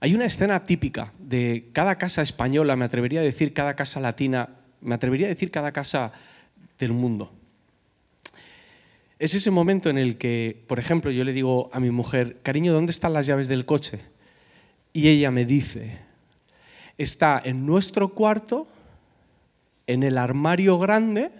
Hay 0.00 0.14
una 0.14 0.26
escena 0.26 0.64
típica 0.64 1.12
de 1.18 1.70
cada 1.72 1.98
casa 1.98 2.22
española, 2.22 2.76
me 2.76 2.84
atrevería 2.84 3.20
a 3.20 3.24
decir 3.24 3.52
cada 3.52 3.74
casa 3.74 3.98
latina, 4.00 4.48
me 4.80 4.94
atrevería 4.94 5.26
a 5.26 5.30
decir 5.30 5.50
cada 5.50 5.72
casa 5.72 6.12
del 6.78 6.92
mundo. 6.92 7.32
Es 9.18 9.34
ese 9.34 9.50
momento 9.50 9.90
en 9.90 9.98
el 9.98 10.16
que, 10.16 10.62
por 10.68 10.78
ejemplo, 10.78 11.10
yo 11.10 11.24
le 11.24 11.32
digo 11.32 11.68
a 11.72 11.80
mi 11.80 11.90
mujer, 11.90 12.36
cariño, 12.42 12.72
¿dónde 12.72 12.92
están 12.92 13.12
las 13.12 13.26
llaves 13.26 13.48
del 13.48 13.64
coche? 13.64 13.98
Y 14.92 15.08
ella 15.08 15.32
me 15.32 15.44
dice, 15.44 15.98
está 16.96 17.42
en 17.44 17.66
nuestro 17.66 18.10
cuarto, 18.10 18.68
en 19.88 20.04
el 20.04 20.18
armario 20.18 20.78
grande, 20.78 21.32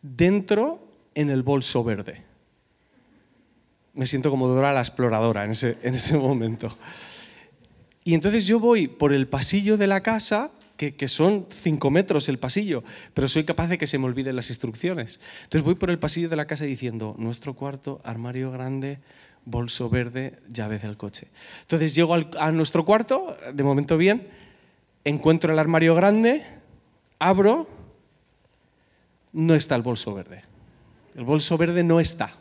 dentro 0.00 0.88
en 1.14 1.28
el 1.28 1.42
bolso 1.42 1.84
verde. 1.84 2.22
Me 3.92 4.06
siento 4.06 4.30
como 4.30 4.48
Dora 4.48 4.72
la 4.72 4.80
exploradora 4.80 5.44
en 5.44 5.50
ese, 5.50 5.76
en 5.82 5.94
ese 5.94 6.16
momento. 6.16 6.74
Y 8.10 8.14
entonces 8.14 8.44
yo 8.44 8.58
voy 8.58 8.88
por 8.88 9.12
el 9.12 9.28
pasillo 9.28 9.76
de 9.76 9.86
la 9.86 10.00
casa, 10.00 10.50
que, 10.76 11.06
son 11.06 11.46
cinco 11.48 11.92
metros 11.92 12.28
el 12.28 12.40
pasillo, 12.40 12.82
pero 13.14 13.28
soy 13.28 13.44
capaz 13.44 13.68
de 13.68 13.78
que 13.78 13.86
se 13.86 13.98
me 13.98 14.06
olviden 14.06 14.34
las 14.34 14.50
instrucciones. 14.50 15.20
Entonces 15.44 15.62
voy 15.62 15.76
por 15.76 15.90
el 15.90 16.00
pasillo 16.00 16.28
de 16.28 16.34
la 16.34 16.48
casa 16.48 16.64
diciendo, 16.64 17.14
nuestro 17.18 17.54
cuarto, 17.54 18.00
armario 18.02 18.50
grande, 18.50 18.98
bolso 19.44 19.88
verde, 19.88 20.40
llave 20.52 20.80
del 20.80 20.96
coche. 20.96 21.28
Entonces 21.60 21.94
llego 21.94 22.16
a 22.16 22.50
nuestro 22.50 22.84
cuarto, 22.84 23.36
de 23.54 23.62
momento 23.62 23.96
bien, 23.96 24.26
encuentro 25.04 25.52
el 25.52 25.60
armario 25.60 25.94
grande, 25.94 26.44
abro, 27.20 27.68
no 29.32 29.54
está 29.54 29.76
el 29.76 29.82
bolso 29.82 30.14
verde. 30.14 30.42
El 31.14 31.22
bolso 31.22 31.56
verde 31.56 31.84
no 31.84 32.00
está. 32.00 32.34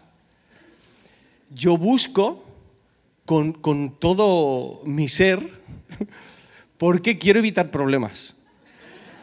Yo 1.52 1.78
busco 1.78 2.44
con, 3.30 3.96
todo 4.00 4.82
mi 4.86 5.08
ser 5.08 5.59
porque 6.78 7.18
quiero 7.18 7.40
evitar 7.40 7.72
problemas. 7.72 8.36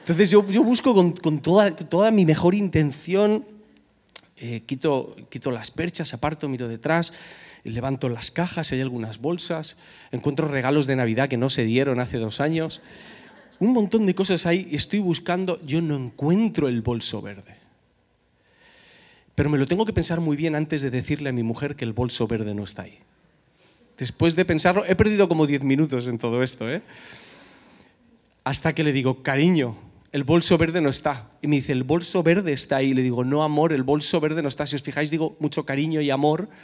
Entonces 0.01 0.31
yo, 0.31 0.43
busco 0.43 0.95
con, 0.95 1.41
toda, 1.41 2.11
mi 2.13 2.25
mejor 2.25 2.55
intención, 2.55 3.45
eh, 4.37 4.63
quito, 4.65 5.17
quito 5.31 5.51
las 5.51 5.73
perchas, 5.73 6.15
aparto, 6.15 6.49
miro 6.49 6.69
detrás, 6.69 7.13
levanto 7.65 8.09
las 8.09 8.31
cajas, 8.31 8.71
hay 8.71 8.81
algunas 8.81 9.21
bolsas, 9.21 9.77
encuentro 10.13 10.47
regalos 10.47 10.87
de 10.87 10.95
Navidad 10.95 11.29
que 11.29 11.37
no 11.37 11.51
se 11.51 11.65
dieron 11.65 11.99
hace 11.99 12.19
dos 12.19 12.41
años, 12.41 12.83
un 13.59 13.73
montón 13.73 14.07
de 14.07 14.15
cosas 14.15 14.47
ahí, 14.47 14.69
estoy 14.71 15.01
buscando, 15.01 15.61
yo 15.67 15.83
no 15.83 15.97
encuentro 15.97 16.69
el 16.69 16.83
bolso 16.83 17.21
verde. 17.21 17.57
Pero 19.35 19.51
me 19.51 19.59
lo 19.59 19.67
tengo 19.67 19.87
que 19.87 19.93
pensar 19.93 20.21
muy 20.21 20.37
bien 20.37 20.55
antes 20.55 20.83
de 20.83 20.91
decirle 20.91 21.31
a 21.31 21.33
mi 21.33 21.43
mujer 21.43 21.75
que 21.75 21.85
el 21.85 21.93
bolso 21.93 22.29
verde 22.29 22.55
no 22.55 22.65
está 22.65 22.83
ahí. 22.83 23.01
Después 23.99 24.37
de 24.37 24.45
pensarlo, 24.45 24.85
he 24.87 24.95
perdido 24.95 25.29
como 25.29 25.47
10 25.47 25.65
minutos 25.65 26.07
en 26.07 26.19
todo 26.19 26.43
esto, 26.43 26.71
¿eh? 26.71 26.83
Hasta 28.45 28.75
que 28.75 28.85
le 28.85 28.93
digo, 28.93 29.23
cariño, 29.23 29.77
el 30.13 30.23
bolso 30.23 30.59
verde 30.59 30.81
no 30.81 30.91
está. 30.91 31.27
Y 31.41 31.49
me 31.49 31.57
dice, 31.57 31.73
el 31.73 31.83
bolso 31.83 32.23
verde 32.23 32.53
está 32.53 32.77
ahí. 32.77 32.91
Y 32.91 32.95
le 32.95 33.03
digo, 33.03 33.25
no, 33.25 33.43
amor, 33.43 33.73
el 33.73 33.83
bolso 33.83 34.21
verde 34.21 34.43
no 34.43 34.49
está. 34.49 34.67
Si 34.67 34.77
os 34.77 34.83
fijáis, 34.83 35.11
digo 35.11 35.37
mucho 35.41 35.65
cariño 35.65 36.01
y 36.01 36.11
amor. 36.11 36.49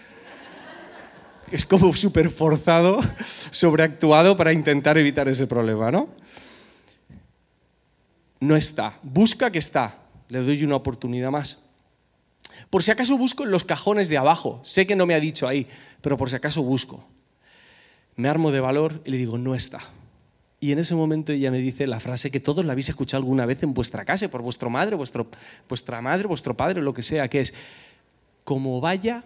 Es 1.50 1.66
como 1.66 1.92
súper 1.92 2.30
forzado, 2.30 3.00
sobreactuado 3.50 4.38
para 4.38 4.54
intentar 4.54 4.96
evitar 4.96 5.28
ese 5.28 5.46
problema, 5.46 5.90
¿no? 5.90 6.08
No 8.40 8.56
está. 8.56 8.98
Busca 9.02 9.50
que 9.50 9.58
está. 9.58 9.98
Le 10.28 10.40
doy 10.40 10.64
una 10.64 10.76
oportunidad 10.76 11.30
más. 11.30 11.58
Por 12.70 12.82
si 12.82 12.90
acaso 12.90 13.18
busco 13.18 13.44
en 13.44 13.50
los 13.50 13.64
cajones 13.64 14.08
de 14.08 14.16
abajo. 14.16 14.60
Sé 14.62 14.86
que 14.86 14.96
no 14.96 15.04
me 15.04 15.14
ha 15.14 15.20
dicho 15.20 15.46
ahí, 15.46 15.66
pero 16.00 16.16
por 16.16 16.30
si 16.30 16.36
acaso 16.36 16.62
busco 16.62 17.06
me 18.16 18.28
armo 18.28 18.50
de 18.50 18.60
valor 18.60 19.00
y 19.04 19.10
le 19.10 19.16
digo, 19.16 19.38
no 19.38 19.54
está. 19.54 19.80
Y 20.60 20.70
en 20.70 20.78
ese 20.78 20.94
momento 20.94 21.32
ella 21.32 21.50
me 21.50 21.58
dice 21.58 21.88
la 21.88 21.98
frase 21.98 22.30
que 22.30 22.38
todos 22.38 22.64
la 22.64 22.72
habéis 22.72 22.88
escuchado 22.88 23.20
alguna 23.20 23.46
vez 23.46 23.62
en 23.64 23.74
vuestra 23.74 24.04
casa, 24.04 24.28
por 24.28 24.42
vuestra 24.42 24.68
madre, 24.68 24.94
vuestro, 24.94 25.26
vuestra 25.68 26.00
madre, 26.00 26.28
vuestro 26.28 26.56
padre, 26.56 26.80
lo 26.80 26.94
que 26.94 27.02
sea, 27.02 27.28
que 27.28 27.40
es, 27.40 27.52
como 28.44 28.80
vaya 28.80 29.24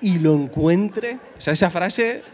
y 0.00 0.18
lo 0.18 0.34
encuentre. 0.34 1.20
O 1.36 1.40
sea, 1.40 1.52
esa 1.52 1.70
frase 1.70 2.24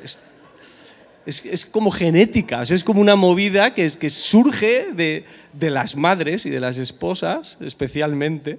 es, 1.27 1.67
como 1.67 1.91
genética, 1.91 2.63
es 2.63 2.83
como 2.83 3.01
una 3.01 3.15
movida 3.15 3.75
que, 3.75 3.91
que 3.91 4.09
surge 4.09 4.93
de, 4.95 5.27
de 5.53 5.71
las 5.71 5.95
madres 5.95 6.47
y 6.47 6.51
de 6.51 6.61
las 6.61 6.79
esposas, 6.79 7.59
especialmente. 7.61 8.59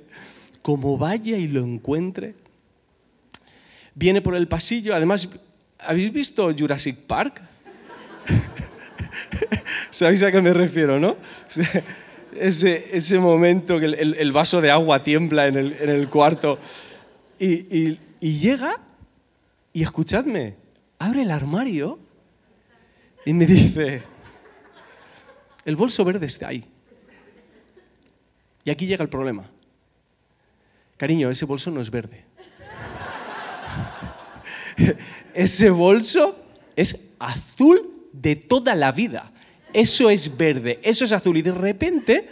Como 0.61 0.97
vaya 0.97 1.37
y 1.37 1.47
lo 1.47 1.61
encuentre. 1.61 2.35
Viene 3.95 4.21
por 4.21 4.35
el 4.35 4.47
pasillo, 4.47 4.95
además 4.95 5.27
¿Habéis 5.85 6.11
visto 6.11 6.53
Jurassic 6.57 6.97
Park? 6.97 7.41
¿Sabéis 9.91 10.23
a 10.23 10.31
qué 10.31 10.41
me 10.41 10.53
refiero, 10.53 10.99
no? 10.99 11.17
Ese, 12.35 12.97
ese 12.97 13.19
momento 13.19 13.79
que 13.79 13.85
el, 13.85 14.31
vaso 14.31 14.59
de 14.59 14.71
agua 14.71 15.03
tiembla 15.03 15.45
en 15.45 15.55
el, 15.55 16.09
cuarto 16.09 16.57
y, 17.37 17.99
llega 18.19 18.79
y 19.71 19.83
escuchadme, 19.83 20.55
abre 20.97 21.21
el 21.21 21.29
armario 21.29 21.99
y 23.23 23.33
me 23.35 23.45
dice, 23.45 24.01
el 25.63 25.75
bolso 25.75 26.03
verde 26.03 26.25
está 26.25 26.47
ahí. 26.47 26.65
Y 28.63 28.71
aquí 28.71 28.87
llega 28.87 29.03
el 29.03 29.09
problema. 29.09 29.43
Cariño, 30.97 31.29
ese 31.29 31.45
bolso 31.45 31.69
no 31.69 31.81
es 31.81 31.91
verde 31.91 32.32
ese 35.33 35.69
bolso 35.69 36.37
es 36.75 37.13
azul 37.19 37.89
de 38.11 38.35
toda 38.35 38.75
la 38.75 38.91
vida. 38.91 39.31
Eso 39.73 40.09
es 40.09 40.37
verde, 40.37 40.79
eso 40.83 41.05
es 41.05 41.11
azul. 41.11 41.37
Y 41.37 41.41
de 41.41 41.51
repente 41.51 42.27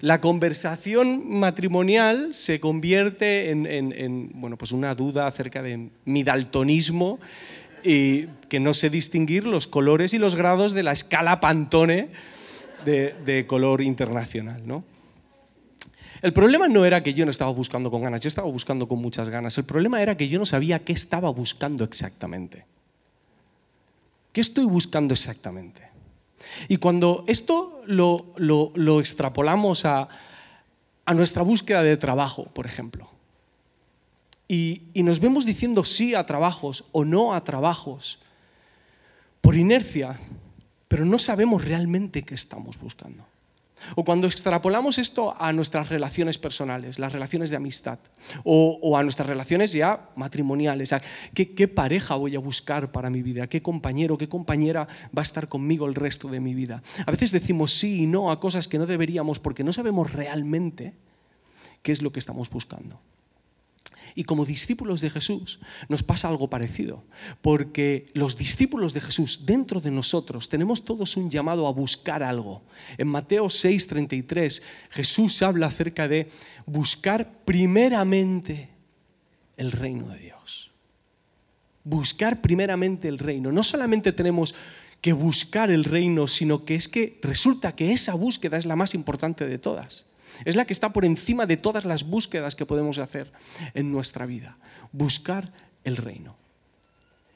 la 0.00 0.20
conversación 0.20 1.28
matrimonial 1.28 2.32
se 2.32 2.60
convierte 2.60 3.50
en, 3.50 4.30
bueno, 4.34 4.56
pues 4.56 4.72
una 4.72 4.94
duda 4.94 5.26
acerca 5.26 5.62
de 5.62 5.90
mi 6.04 6.22
daltonismo 6.22 7.18
y 7.84 8.26
que 8.48 8.60
no 8.60 8.74
sé 8.74 8.90
distinguir 8.90 9.46
los 9.46 9.66
colores 9.66 10.14
y 10.14 10.18
los 10.18 10.36
grados 10.36 10.72
de 10.72 10.82
la 10.82 10.92
escala 10.92 11.40
Pantone 11.40 12.08
de, 12.84 13.14
de 13.24 13.46
color 13.46 13.82
internacional. 13.82 14.62
¿no? 14.66 14.84
El 16.22 16.32
problema 16.32 16.68
no 16.68 16.84
era 16.84 17.02
que 17.02 17.14
yo 17.14 17.24
no 17.24 17.30
estaba 17.30 17.52
buscando 17.52 17.90
con 17.90 18.02
ganas, 18.02 18.20
yo 18.20 18.28
estaba 18.28 18.48
buscando 18.48 18.88
con 18.88 19.00
muchas 19.00 19.28
ganas. 19.28 19.56
El 19.58 19.64
problema 19.64 20.02
era 20.02 20.16
que 20.16 20.28
yo 20.28 20.38
no 20.38 20.46
sabía 20.46 20.84
qué 20.84 20.92
estaba 20.92 21.30
buscando 21.30 21.84
exactamente. 21.84 22.64
¿Qué 24.32 24.40
estoy 24.40 24.64
buscando 24.64 25.14
exactamente? 25.14 25.82
Y 26.68 26.78
cuando 26.78 27.24
esto 27.26 27.82
lo, 27.86 29.00
extrapolamos 29.00 29.84
a, 29.84 30.08
nuestra 31.14 31.42
búsqueda 31.42 31.82
de 31.82 31.96
trabajo, 31.96 32.44
por 32.46 32.66
ejemplo, 32.66 33.08
y, 34.46 34.82
y 34.94 35.02
nos 35.02 35.20
vemos 35.20 35.46
diciendo 35.46 35.84
sí 35.84 36.14
a 36.14 36.26
trabajos 36.26 36.84
o 36.92 37.04
no 37.04 37.34
a 37.34 37.44
trabajos, 37.44 38.18
por 39.40 39.56
inercia, 39.56 40.18
pero 40.88 41.04
no 41.04 41.18
sabemos 41.18 41.64
realmente 41.64 42.24
qué 42.24 42.34
estamos 42.34 42.78
buscando. 42.78 43.24
O 43.94 44.04
cuando 44.04 44.26
extrapolamos 44.26 44.98
esto 44.98 45.34
a 45.38 45.52
nuestras 45.52 45.88
relaciones 45.88 46.38
personales, 46.38 46.98
las 46.98 47.12
relaciones 47.12 47.50
de 47.50 47.56
amistad, 47.56 47.98
o, 48.44 48.96
a 48.96 49.02
nuestras 49.02 49.28
relaciones 49.28 49.72
ya 49.72 50.10
matrimoniales, 50.16 50.94
¿qué, 51.34 51.54
¿qué, 51.54 51.68
pareja 51.68 52.16
voy 52.16 52.36
a 52.36 52.40
buscar 52.40 52.92
para 52.92 53.10
mi 53.10 53.22
vida? 53.22 53.46
¿Qué 53.48 53.62
compañero, 53.62 54.18
qué 54.18 54.28
compañera 54.28 54.88
va 55.16 55.22
a 55.22 55.22
estar 55.22 55.48
conmigo 55.48 55.86
el 55.86 55.94
resto 55.94 56.28
de 56.28 56.40
mi 56.40 56.54
vida? 56.54 56.82
A 57.06 57.10
veces 57.10 57.32
decimos 57.32 57.72
sí 57.72 58.02
y 58.02 58.06
no 58.06 58.30
a 58.30 58.40
cosas 58.40 58.68
que 58.68 58.78
no 58.78 58.86
deberíamos 58.86 59.38
porque 59.38 59.64
no 59.64 59.72
sabemos 59.72 60.12
realmente 60.12 60.94
qué 61.82 61.92
es 61.92 62.02
lo 62.02 62.12
que 62.12 62.18
estamos 62.18 62.50
buscando. 62.50 63.00
Y 64.14 64.24
como 64.24 64.44
discípulos 64.44 65.00
de 65.00 65.10
Jesús 65.10 65.60
nos 65.88 66.02
pasa 66.02 66.28
algo 66.28 66.50
parecido, 66.50 67.04
porque 67.40 68.06
los 68.14 68.36
discípulos 68.36 68.94
de 68.94 69.00
Jesús 69.00 69.46
dentro 69.46 69.80
de 69.80 69.90
nosotros 69.90 70.48
tenemos 70.48 70.84
todos 70.84 71.16
un 71.16 71.30
llamado 71.30 71.66
a 71.66 71.72
buscar 71.72 72.22
algo. 72.22 72.62
En 72.96 73.08
Mateo 73.08 73.46
6:33 73.46 74.62
Jesús 74.90 75.42
habla 75.42 75.66
acerca 75.66 76.08
de 76.08 76.30
buscar 76.66 77.44
primeramente 77.44 78.70
el 79.56 79.72
reino 79.72 80.08
de 80.08 80.18
Dios. 80.18 80.70
Buscar 81.84 82.40
primeramente 82.40 83.08
el 83.08 83.18
reino. 83.18 83.52
No 83.52 83.64
solamente 83.64 84.12
tenemos 84.12 84.54
que 85.00 85.12
buscar 85.12 85.70
el 85.70 85.84
reino, 85.84 86.26
sino 86.26 86.64
que 86.64 86.74
es 86.74 86.88
que 86.88 87.18
resulta 87.22 87.74
que 87.74 87.92
esa 87.92 88.14
búsqueda 88.14 88.58
es 88.58 88.66
la 88.66 88.76
más 88.76 88.94
importante 88.94 89.46
de 89.46 89.58
todas. 89.58 90.04
Es 90.44 90.56
la 90.56 90.64
que 90.64 90.72
está 90.72 90.92
por 90.92 91.04
encima 91.04 91.46
de 91.46 91.56
todas 91.56 91.84
las 91.84 92.04
búsquedas 92.04 92.54
que 92.54 92.66
podemos 92.66 92.98
hacer 92.98 93.32
en 93.74 93.90
nuestra 93.90 94.26
vida. 94.26 94.58
Buscar 94.92 95.52
el 95.84 95.96
reino. 95.96 96.36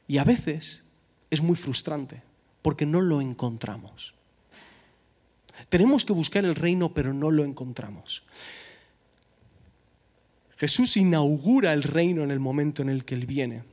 Y 0.07 0.19
a 0.19 0.25
veces 0.25 0.83
es 1.31 1.43
muy 1.43 1.57
frustrante 1.57 2.23
porque 2.61 2.87
no 2.87 3.01
lo 3.01 3.21
encontramos. 3.21 4.15
Tenemos 5.69 6.05
que 6.05 6.13
buscar 6.13 6.45
el 6.45 6.55
reino 6.55 6.93
pero 6.93 7.13
no 7.13 7.31
lo 7.31 7.45
encontramos. 7.45 8.23
Jesús 10.57 10.97
inaugura 10.97 11.73
el 11.73 11.83
reino 11.83 12.23
en 12.23 12.31
el 12.31 12.39
momento 12.39 12.83
en 12.83 12.89
el 12.89 13.05
que 13.05 13.15
Él 13.15 13.27
viene. 13.27 13.65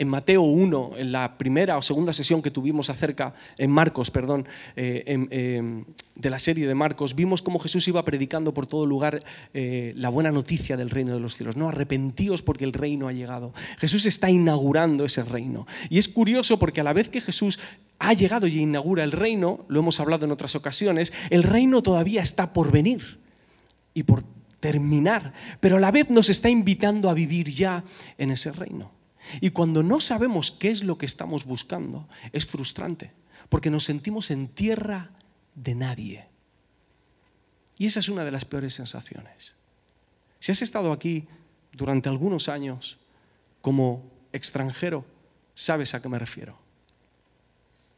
En 0.00 0.08
Mateo 0.08 0.40
1, 0.40 0.92
en 0.96 1.12
la 1.12 1.36
primera 1.36 1.76
o 1.76 1.82
segunda 1.82 2.14
sesión 2.14 2.40
que 2.40 2.50
tuvimos 2.50 2.88
acerca, 2.88 3.34
en 3.58 3.70
Marcos, 3.70 4.10
perdón, 4.10 4.48
eh, 4.74 5.04
em, 5.06 5.84
de 6.14 6.30
la 6.30 6.38
serie 6.38 6.66
de 6.66 6.74
Marcos, 6.74 7.14
vimos 7.14 7.42
cómo 7.42 7.58
Jesús 7.58 7.86
iba 7.86 8.02
predicando 8.02 8.54
por 8.54 8.66
todo 8.66 8.86
lugar 8.86 9.22
eh, 9.52 9.92
la 9.96 10.08
buena 10.08 10.32
noticia 10.32 10.78
del 10.78 10.88
reino 10.88 11.12
de 11.12 11.20
los 11.20 11.36
cielos. 11.36 11.58
No, 11.58 11.68
arrepentíos 11.68 12.40
porque 12.40 12.64
el 12.64 12.72
reino 12.72 13.08
ha 13.08 13.12
llegado. 13.12 13.52
Jesús 13.76 14.06
está 14.06 14.30
inaugurando 14.30 15.04
ese 15.04 15.22
reino. 15.22 15.66
Y 15.90 15.98
es 15.98 16.08
curioso 16.08 16.58
porque 16.58 16.80
a 16.80 16.84
la 16.84 16.94
vez 16.94 17.10
que 17.10 17.20
Jesús 17.20 17.58
ha 17.98 18.14
llegado 18.14 18.46
y 18.46 18.58
inaugura 18.58 19.04
el 19.04 19.12
reino, 19.12 19.66
lo 19.68 19.80
hemos 19.80 20.00
hablado 20.00 20.24
en 20.24 20.32
otras 20.32 20.56
ocasiones, 20.56 21.12
el 21.28 21.42
reino 21.42 21.82
todavía 21.82 22.22
está 22.22 22.54
por 22.54 22.72
venir 22.72 23.18
y 23.92 24.04
por 24.04 24.24
terminar, 24.60 25.34
pero 25.60 25.76
a 25.76 25.80
la 25.80 25.90
vez 25.90 26.08
nos 26.08 26.30
está 26.30 26.48
invitando 26.48 27.10
a 27.10 27.14
vivir 27.14 27.50
ya 27.50 27.84
en 28.16 28.30
ese 28.30 28.50
reino. 28.50 28.99
Y 29.40 29.50
cuando 29.50 29.82
no 29.82 30.00
sabemos 30.00 30.50
qué 30.50 30.70
es 30.70 30.82
lo 30.82 30.98
que 30.98 31.06
estamos 31.06 31.44
buscando, 31.44 32.08
es 32.32 32.46
frustrante, 32.46 33.12
porque 33.48 33.70
nos 33.70 33.84
sentimos 33.84 34.30
en 34.30 34.48
tierra 34.48 35.10
de 35.54 35.74
nadie. 35.74 36.26
Y 37.78 37.86
esa 37.86 38.00
es 38.00 38.08
una 38.08 38.24
de 38.24 38.30
las 38.30 38.44
peores 38.44 38.74
sensaciones. 38.74 39.54
Si 40.38 40.52
has 40.52 40.62
estado 40.62 40.92
aquí 40.92 41.28
durante 41.72 42.08
algunos 42.08 42.48
años 42.48 42.98
como 43.60 44.10
extranjero, 44.32 45.04
sabes 45.54 45.94
a 45.94 46.02
qué 46.02 46.08
me 46.08 46.18
refiero. 46.18 46.58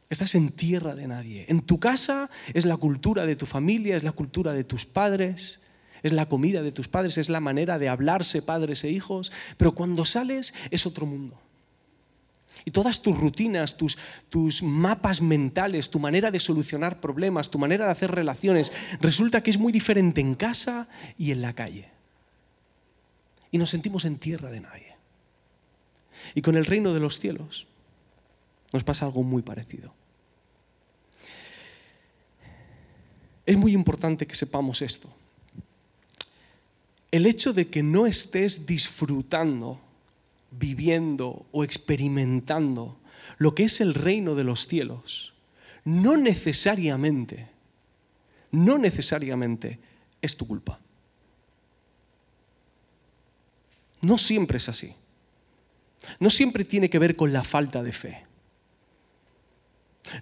Estás 0.09 0.35
en 0.35 0.51
tierra 0.51 0.93
de 0.93 1.07
nadie. 1.07 1.45
En 1.49 1.61
tu 1.61 1.79
casa 1.79 2.29
es 2.53 2.65
la 2.65 2.77
cultura 2.77 3.25
de 3.25 3.35
tu 3.35 3.45
familia, 3.45 3.97
es 3.97 4.03
la 4.03 4.11
cultura 4.11 4.53
de 4.53 4.63
tus 4.63 4.85
padres, 4.85 5.59
es 6.03 6.11
la 6.11 6.27
comida 6.27 6.61
de 6.61 6.73
tus 6.73 6.89
padres, 6.89 7.17
es 7.17 7.29
la 7.29 7.39
manera 7.39 7.79
de 7.79 7.87
hablarse 7.87 8.41
padres 8.41 8.83
e 8.83 8.91
hijos, 8.91 9.31
pero 9.57 9.73
cuando 9.73 10.05
sales 10.05 10.53
es 10.69 10.85
otro 10.85 11.05
mundo. 11.05 11.39
Y 12.65 12.71
todas 12.71 13.01
tus 13.01 13.17
rutinas, 13.17 13.77
tus, 13.77 13.97
tus, 14.29 14.63
mapas 14.63 15.21
mentales, 15.21 15.89
tu 15.89 15.99
manera 15.99 16.29
de 16.29 16.39
solucionar 16.39 16.99
problemas, 16.99 17.49
tu 17.49 17.57
manera 17.57 17.85
de 17.85 17.91
hacer 17.91 18.11
relaciones, 18.11 18.71
resulta 18.99 19.41
que 19.41 19.51
es 19.51 19.57
muy 19.57 19.73
diferente 19.73 20.21
en 20.21 20.35
casa 20.35 20.87
y 21.17 21.31
en 21.31 21.41
la 21.41 21.53
calle. 21.53 21.89
Y 23.51 23.57
nos 23.57 23.69
sentimos 23.69 24.05
en 24.05 24.17
tierra 24.17 24.49
de 24.49 24.61
nadie. 24.61 24.95
Y 26.35 26.41
con 26.41 26.55
el 26.55 26.65
reino 26.65 26.93
de 26.93 26.99
los 26.99 27.19
cielos 27.19 27.67
nos 28.71 28.83
pasa 28.83 29.05
algo 29.05 29.23
muy 29.23 29.41
parecido. 29.41 29.93
Es 33.45 33.57
muy 33.57 33.73
importante 33.73 34.25
que 34.25 34.35
sepamos 34.35 34.81
esto 34.81 35.13
el 37.13 37.27
hecho 37.27 37.53
de 37.53 37.67
que 37.67 37.83
no 37.83 38.07
estés 38.07 38.65
disfrutando, 38.65 39.79
viviendo 40.49 41.45
o 41.51 41.63
experimentando 41.63 42.97
lo 43.37 43.53
que 43.53 43.65
es 43.65 43.81
el 43.81 43.93
reino 43.93 44.33
de 44.33 44.43
los 44.43 44.67
cielos, 44.67 45.31
no 45.85 46.17
necesariamente, 46.17 47.49
no 48.49 48.79
necesariamente 48.79 49.77
es 50.23 50.35
tu 50.35 50.47
culpa. 50.47 50.79
No 54.01 54.17
siempre 54.17 54.57
es 54.57 54.67
así. 54.67 54.95
No 56.19 56.31
siempre 56.31 56.65
tiene 56.65 56.89
que 56.89 56.97
ver 56.97 57.15
con 57.15 57.31
la 57.31 57.43
falta 57.43 57.83
de 57.83 57.93
fe. 57.93 58.25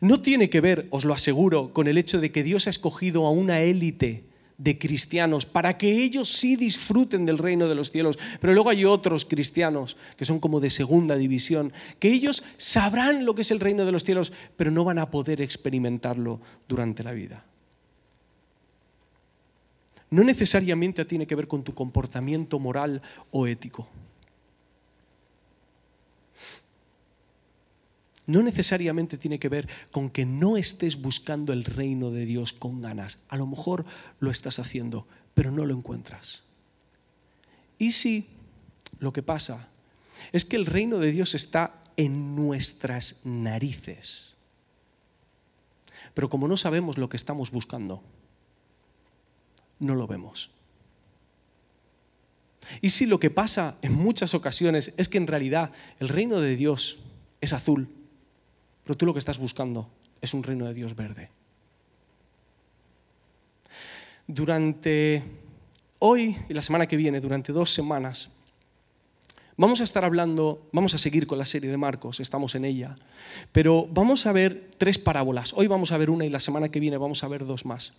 No 0.01 0.21
tiene 0.21 0.49
que 0.49 0.59
ver, 0.59 0.89
os 0.89 1.05
lo 1.05 1.13
aseguro, 1.13 1.71
con 1.71 1.87
el 1.87 1.97
hecho 1.97 2.19
de 2.19 2.33
que 2.33 2.43
Dios 2.43 2.67
ha 2.67 2.69
escogido 2.69 3.25
a 3.27 3.31
una 3.31 3.61
élite 3.61 4.29
de 4.63 4.77
cristianos 4.77 5.47
para 5.47 5.77
que 5.77 6.03
ellos 6.03 6.29
sí 6.29 6.55
disfruten 6.55 7.25
del 7.25 7.39
reino 7.39 7.67
de 7.67 7.73
los 7.73 7.91
cielos. 7.91 8.19
Pero 8.39 8.53
luego 8.53 8.69
hay 8.69 8.85
otros 8.85 9.25
cristianos 9.25 9.97
que 10.17 10.25
son 10.25 10.39
como 10.39 10.59
de 10.59 10.69
segunda 10.69 11.15
división, 11.15 11.73
que 11.97 12.09
ellos 12.09 12.43
sabrán 12.57 13.25
lo 13.25 13.33
que 13.33 13.41
es 13.41 13.51
el 13.51 13.59
reino 13.59 13.85
de 13.85 13.91
los 13.91 14.03
cielos, 14.03 14.31
pero 14.57 14.69
no 14.69 14.83
van 14.83 14.99
a 14.99 15.09
poder 15.09 15.41
experimentarlo 15.41 16.39
durante 16.67 17.03
la 17.03 17.11
vida. 17.11 17.43
No 20.11 20.23
necesariamente 20.23 21.05
tiene 21.05 21.25
que 21.25 21.35
ver 21.35 21.47
con 21.47 21.63
tu 21.63 21.73
comportamiento 21.73 22.59
moral 22.59 23.01
o 23.31 23.47
ético. 23.47 23.87
No 28.31 28.41
necesariamente 28.41 29.17
tiene 29.17 29.39
que 29.39 29.49
ver 29.49 29.67
con 29.91 30.09
que 30.09 30.25
no 30.25 30.57
estés 30.57 31.01
buscando 31.01 31.53
el 31.53 31.65
reino 31.65 32.11
de 32.11 32.25
Dios 32.25 32.53
con 32.53 32.81
ganas. 32.81 33.19
A 33.27 33.37
lo 33.37 33.45
mejor 33.45 33.85
lo 34.19 34.31
estás 34.31 34.59
haciendo, 34.59 35.07
pero 35.33 35.51
no 35.51 35.65
lo 35.65 35.73
encuentras. 35.73 36.41
¿Y 37.77 37.91
si 37.91 38.27
lo 38.99 39.11
que 39.11 39.23
pasa 39.23 39.67
es 40.31 40.45
que 40.45 40.55
el 40.55 40.65
reino 40.65 40.99
de 40.99 41.11
Dios 41.11 41.35
está 41.35 41.81
en 41.97 42.35
nuestras 42.35 43.17
narices? 43.23 44.33
Pero 46.13 46.29
como 46.29 46.47
no 46.47 46.57
sabemos 46.57 46.97
lo 46.97 47.09
que 47.09 47.17
estamos 47.17 47.51
buscando, 47.51 48.03
no 49.79 49.95
lo 49.95 50.07
vemos. 50.07 50.51
Y 52.81 52.91
si 52.91 53.05
lo 53.05 53.19
que 53.19 53.29
pasa 53.29 53.77
en 53.81 53.93
muchas 53.93 54.33
ocasiones 54.33 54.93
es 54.95 55.09
que 55.09 55.17
en 55.17 55.27
realidad 55.27 55.71
el 55.99 56.07
reino 56.07 56.39
de 56.39 56.55
Dios 56.55 56.99
es 57.41 57.53
azul 57.53 57.89
pero 58.91 58.97
tú 58.97 59.05
lo 59.05 59.13
que 59.13 59.19
estás 59.19 59.37
buscando 59.37 59.87
es 60.19 60.33
un 60.33 60.43
reino 60.43 60.65
de 60.65 60.73
Dios 60.73 60.97
verde. 60.97 61.29
Durante 64.27 65.23
hoy 65.99 66.35
y 66.49 66.53
la 66.53 66.61
semana 66.61 66.87
que 66.87 66.97
viene, 66.97 67.21
durante 67.21 67.53
dos 67.53 67.73
semanas, 67.73 68.31
vamos 69.55 69.79
a 69.79 69.85
estar 69.85 70.03
hablando, 70.03 70.67
vamos 70.73 70.93
a 70.93 70.97
seguir 70.97 71.25
con 71.25 71.37
la 71.37 71.45
serie 71.45 71.71
de 71.71 71.77
Marcos, 71.77 72.19
estamos 72.19 72.53
en 72.55 72.65
ella, 72.65 72.97
pero 73.53 73.87
vamos 73.89 74.25
a 74.25 74.33
ver 74.33 74.71
tres 74.77 74.99
parábolas. 74.99 75.53
Hoy 75.53 75.67
vamos 75.67 75.93
a 75.93 75.97
ver 75.97 76.09
una 76.09 76.25
y 76.25 76.29
la 76.29 76.41
semana 76.41 76.67
que 76.67 76.81
viene 76.81 76.97
vamos 76.97 77.23
a 77.23 77.29
ver 77.29 77.45
dos 77.45 77.63
más. 77.63 77.93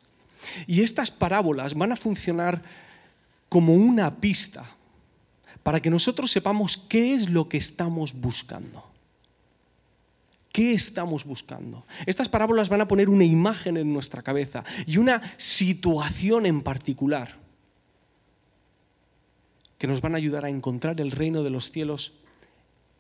Y 0.67 0.83
estas 0.83 1.11
parábolas 1.11 1.73
van 1.73 1.93
a 1.93 1.97
funcionar 1.97 2.63
como 3.49 3.73
una 3.73 4.21
pista 4.21 4.71
para 5.63 5.81
que 5.81 5.89
nosotros 5.89 6.31
sepamos 6.31 6.77
qué 6.77 7.15
es 7.15 7.31
lo 7.31 7.49
que 7.49 7.57
estamos 7.57 8.13
buscando. 8.13 8.92
¿Qué 10.53 10.75
estamos 10.75 11.25
buscando? 11.25 11.87
Estas 12.05 12.29
parábolas 12.29 12.69
van 12.69 12.83
a 12.83 12.89
poner 12.89 13.09
una 13.09 13.25
imagen 13.25 13.79
en 13.79 13.91
nuestra 13.91 14.23
cabeza 14.23 14.65
y 14.87 14.99
una 14.99 15.23
situación 15.39 16.45
en 16.45 16.61
particular 16.61 17.39
que 19.79 19.87
nos 19.87 20.03
van 20.03 20.15
a 20.15 20.19
ayudar 20.19 20.45
a 20.45 20.51
encontrar 20.51 21.01
el 21.01 21.11
reino 21.11 21.43
de 21.43 21.51
los 21.51 21.71
cielos 21.71 22.19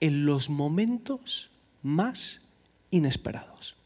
en 0.01 0.25
los 0.25 0.49
momentos 0.49 1.51
más 1.83 2.49
inesperados. 2.91 3.77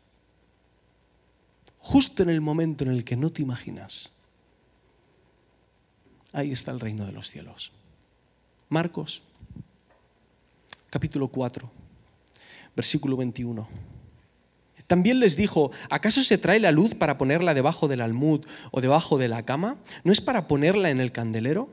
Justo 1.78 2.23
en 2.23 2.30
el 2.30 2.40
momento 2.40 2.85
en 2.85 2.90
el 2.90 3.04
que 3.04 3.16
no 3.16 3.32
te 3.32 3.42
imaginas. 3.42 4.12
Ahí 6.32 6.52
está 6.52 6.70
el 6.70 6.80
reino 6.80 7.04
de 7.04 7.12
los 7.12 7.28
cielos. 7.28 7.73
Marcos, 8.68 9.23
capítulo 10.88 11.28
4 11.28 11.86
versículo 12.76 13.16
21. 13.16 13.66
También 14.87 15.18
les 15.18 15.37
dijo, 15.37 15.73
¿acaso 15.90 16.23
se 16.23 16.38
trae 16.38 16.61
la 16.61 16.71
luz 16.71 16.95
para 16.95 17.18
ponerla 17.18 17.54
debajo 17.54 17.88
del 17.88 18.00
almud 18.00 18.47
o 18.71 18.80
debajo 18.80 19.18
de 19.18 19.28
la 19.28 19.45
cama? 19.45 19.78
¿No 20.04 20.12
es 20.12 20.21
para 20.21 20.47
ponerla 20.47 20.90
en 20.90 21.00
el 21.00 21.11
candelero? 21.11 21.68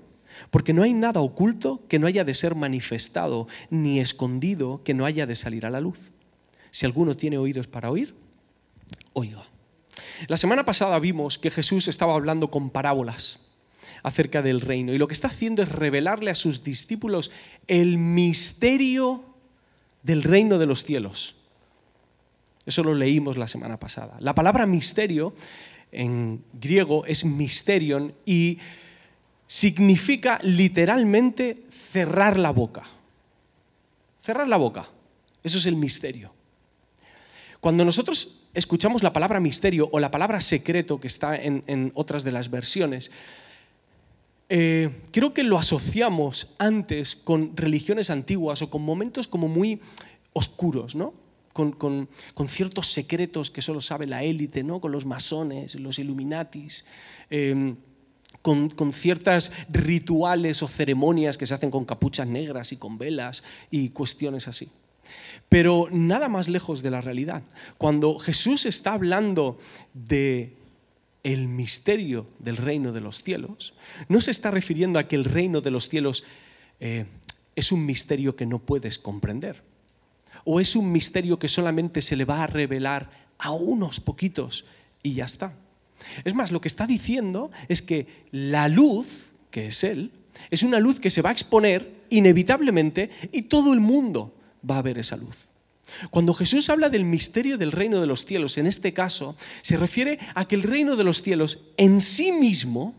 Porque 0.50 0.74
no 0.74 0.82
hay 0.82 0.94
nada 0.94 1.22
oculto 1.22 1.86
que 1.88 2.00
no 2.00 2.08
haya 2.08 2.24
de 2.24 2.34
ser 2.34 2.56
manifestado, 2.56 3.48
ni 3.70 4.00
escondido 4.00 4.84
que 4.84 4.96
no 4.96 5.06
haya 5.06 5.28
de 5.28 5.36
salir 5.36 5.66
a 5.68 5.70
la 5.70 5.80
luz. 5.80 6.00
Si 6.72 6.88
alguno 6.88 7.16
tiene 7.16 7.38
oídos 7.38 7.68
para 7.68 7.92
oír, 7.92 8.16
oiga. 9.14 9.44
La 10.28 10.38
semana 10.38 10.66
pasada 10.66 10.98
vimos 10.98 11.38
que 11.38 11.52
Jesús 11.52 11.88
estaba 11.88 12.16
hablando 12.16 12.50
con 12.50 12.72
parábolas 12.72 13.42
acerca 14.02 14.42
del 14.42 14.60
reino 14.60 14.92
y 14.92 14.98
lo 14.98 15.08
que 15.08 15.14
está 15.14 15.28
haciendo 15.28 15.62
es 15.62 15.70
revelarle 15.70 16.32
a 16.32 16.36
sus 16.36 16.64
discípulos 16.64 17.32
el 17.68 17.98
misterio 18.00 19.33
del 20.04 20.24
reino 20.24 20.60
de 20.60 20.66
los 20.66 20.84
cielos. 20.84 21.36
Eso 22.66 22.84
lo 22.84 22.94
leímos 22.94 23.38
la 23.38 23.48
semana 23.48 23.80
pasada. 23.80 24.16
La 24.20 24.36
palabra 24.36 24.66
misterio 24.66 25.34
en 25.92 26.44
griego 26.54 27.06
es 27.06 27.26
misterion 27.26 28.14
y 28.26 28.60
significa 29.48 30.40
literalmente 30.44 31.64
cerrar 31.70 32.38
la 32.38 32.52
boca. 32.52 32.84
Cerrar 34.24 34.48
la 34.48 34.58
boca. 34.58 34.88
Eso 35.44 35.58
es 35.58 35.66
el 35.66 35.76
misterio. 35.76 36.34
Cuando 37.60 37.86
nosotros 37.86 38.42
escuchamos 38.54 39.04
la 39.04 39.14
palabra 39.14 39.40
misterio 39.40 39.90
o 39.92 40.00
la 40.00 40.12
palabra 40.12 40.42
secreto 40.42 41.00
que 41.00 41.08
está 41.08 41.36
en, 41.36 41.92
otras 41.96 42.24
de 42.24 42.32
las 42.32 42.50
versiones, 42.50 43.12
eh, 44.56 44.92
creo 45.10 45.34
que 45.34 45.44
lo 45.44 45.58
asociamos 45.58 46.54
antes 46.60 47.16
con 47.16 47.58
religiones 47.58 48.12
antiguas 48.12 48.62
o 48.62 48.70
con 48.70 48.84
momentos 48.84 49.28
como 49.28 49.48
muy 49.48 49.82
oscuros, 50.32 50.94
¿no? 50.94 51.16
Con, 51.54 52.08
ciertos 52.50 52.90
secretos 52.90 53.50
que 53.50 53.64
solo 53.64 53.82
sabe 53.82 54.06
la 54.06 54.22
élite, 54.22 54.64
¿no? 54.64 54.80
con 54.80 54.92
los 54.92 55.08
masones, 55.08 55.74
los 55.74 55.98
illuminatis, 55.98 56.86
em, 57.32 57.78
con, 58.44 58.70
con 58.70 58.94
ciertos 58.94 59.52
rituales 59.70 60.62
o 60.62 60.68
ceremonias 60.68 61.36
que 61.36 61.48
se 61.48 61.56
hacen 61.56 61.72
con 61.72 61.86
capuchas 61.86 62.28
negras 62.28 62.74
y 62.74 62.78
con 62.78 63.00
velas 63.00 63.44
y 63.72 63.90
cuestiones 63.90 64.48
así. 64.48 64.70
Pero 65.50 65.88
nada 65.92 66.30
más 66.30 66.48
lejos 66.48 66.84
de 66.84 66.92
la 66.92 67.02
realidad. 67.02 67.42
Cuando 67.80 68.20
Jesús 68.20 68.68
está 68.68 68.94
hablando 68.94 69.58
de 69.96 70.58
el 71.24 71.48
misterio 71.48 72.28
del 72.40 72.58
reino 72.58 72.92
de 72.92 73.02
los 73.02 73.24
cielos, 73.24 73.74
no 74.10 74.22
se 74.22 74.32
está 74.32 74.52
refiriendo 74.52 75.00
a 75.00 75.08
que 75.08 75.16
el 75.16 75.26
reino 75.26 75.62
de 75.62 75.72
los 75.72 75.88
cielos 75.88 76.26
eh, 76.80 77.06
es 77.56 77.72
un 77.72 77.86
misterio 77.86 78.36
que 78.36 78.46
no 78.46 78.60
puedes 78.60 79.00
comprender. 79.00 79.64
O 80.44 80.60
es 80.60 80.76
un 80.76 80.92
misterio 80.92 81.40
que 81.40 81.48
solamente 81.48 82.02
se 82.02 82.18
le 82.18 82.26
va 82.26 82.44
a 82.44 82.48
revelar 82.48 83.10
a 83.38 83.52
unos 83.52 84.02
poquitos 84.02 84.66
y 85.02 85.14
ya 85.14 85.26
está. 85.26 85.54
Es 86.26 86.34
más, 86.34 86.52
lo 86.52 86.60
que 86.60 86.68
está 86.68 86.86
diciendo 86.86 87.52
es 87.70 87.82
que 87.82 88.08
la 88.32 88.68
luz, 88.68 89.26
que 89.52 89.68
es 89.68 89.84
Él, 89.86 90.12
es 90.50 90.64
una 90.64 90.80
luz 90.80 91.00
que 91.00 91.12
se 91.12 91.22
va 91.22 91.30
a 91.30 91.34
exponer 91.34 92.04
inevitablemente 92.10 93.10
y 93.32 93.44
todo 93.44 93.74
el 93.74 93.80
mundo 93.80 94.36
va 94.70 94.80
a 94.80 94.82
ver 94.82 94.98
esa 94.98 95.16
luz. 95.16 95.53
Cuando 96.10 96.34
Jesús 96.34 96.70
habla 96.70 96.90
del 96.90 97.04
misterio 97.04 97.58
del 97.58 97.72
reino 97.72 98.00
de 98.00 98.08
los 98.08 98.26
cielos, 98.26 98.58
en 98.58 98.68
este 98.68 98.94
caso, 98.94 99.36
se 99.62 99.78
refiere 99.78 100.20
a 100.34 100.46
que 100.46 100.56
el 100.56 100.64
reino 100.64 100.96
de 100.96 101.04
los 101.04 101.22
cielos 101.22 101.72
en 101.78 102.02
sí 102.02 102.32
mismo, 102.32 102.96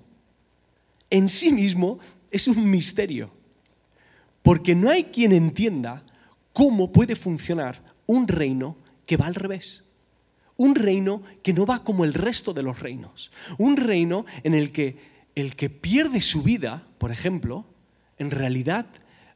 en 1.11 1.29
sí 1.29 1.53
mismo, 1.53 1.99
es 2.31 2.47
un 2.49 2.71
misterio. 2.71 3.31
Porque 4.43 4.75
no 4.75 4.91
hay 4.91 5.05
quien 5.05 5.33
entienda 5.33 6.05
cómo 6.53 6.93
puede 6.93 7.17
funcionar 7.17 7.83
un 8.07 8.29
reino 8.29 8.77
que 9.07 9.17
va 9.17 9.27
al 9.27 9.35
revés. 9.35 9.83
Un 10.57 10.75
reino 10.75 11.23
que 11.43 11.53
no 11.53 11.67
va 11.67 11.83
como 11.83 12.05
el 12.05 12.15
resto 12.15 12.53
de 12.53 12.63
los 12.63 12.81
reinos. 12.81 13.33
Un 13.59 13.77
reino 13.77 14.25
en 14.45 14.55
el 14.55 14.71
que 14.71 15.15
el 15.35 15.57
que 15.57 15.71
pierde 15.71 16.23
su 16.23 16.43
vida, 16.43 16.87
por 16.99 17.11
ejemplo, 17.11 17.67
en 18.19 18.31
realidad 18.31 18.87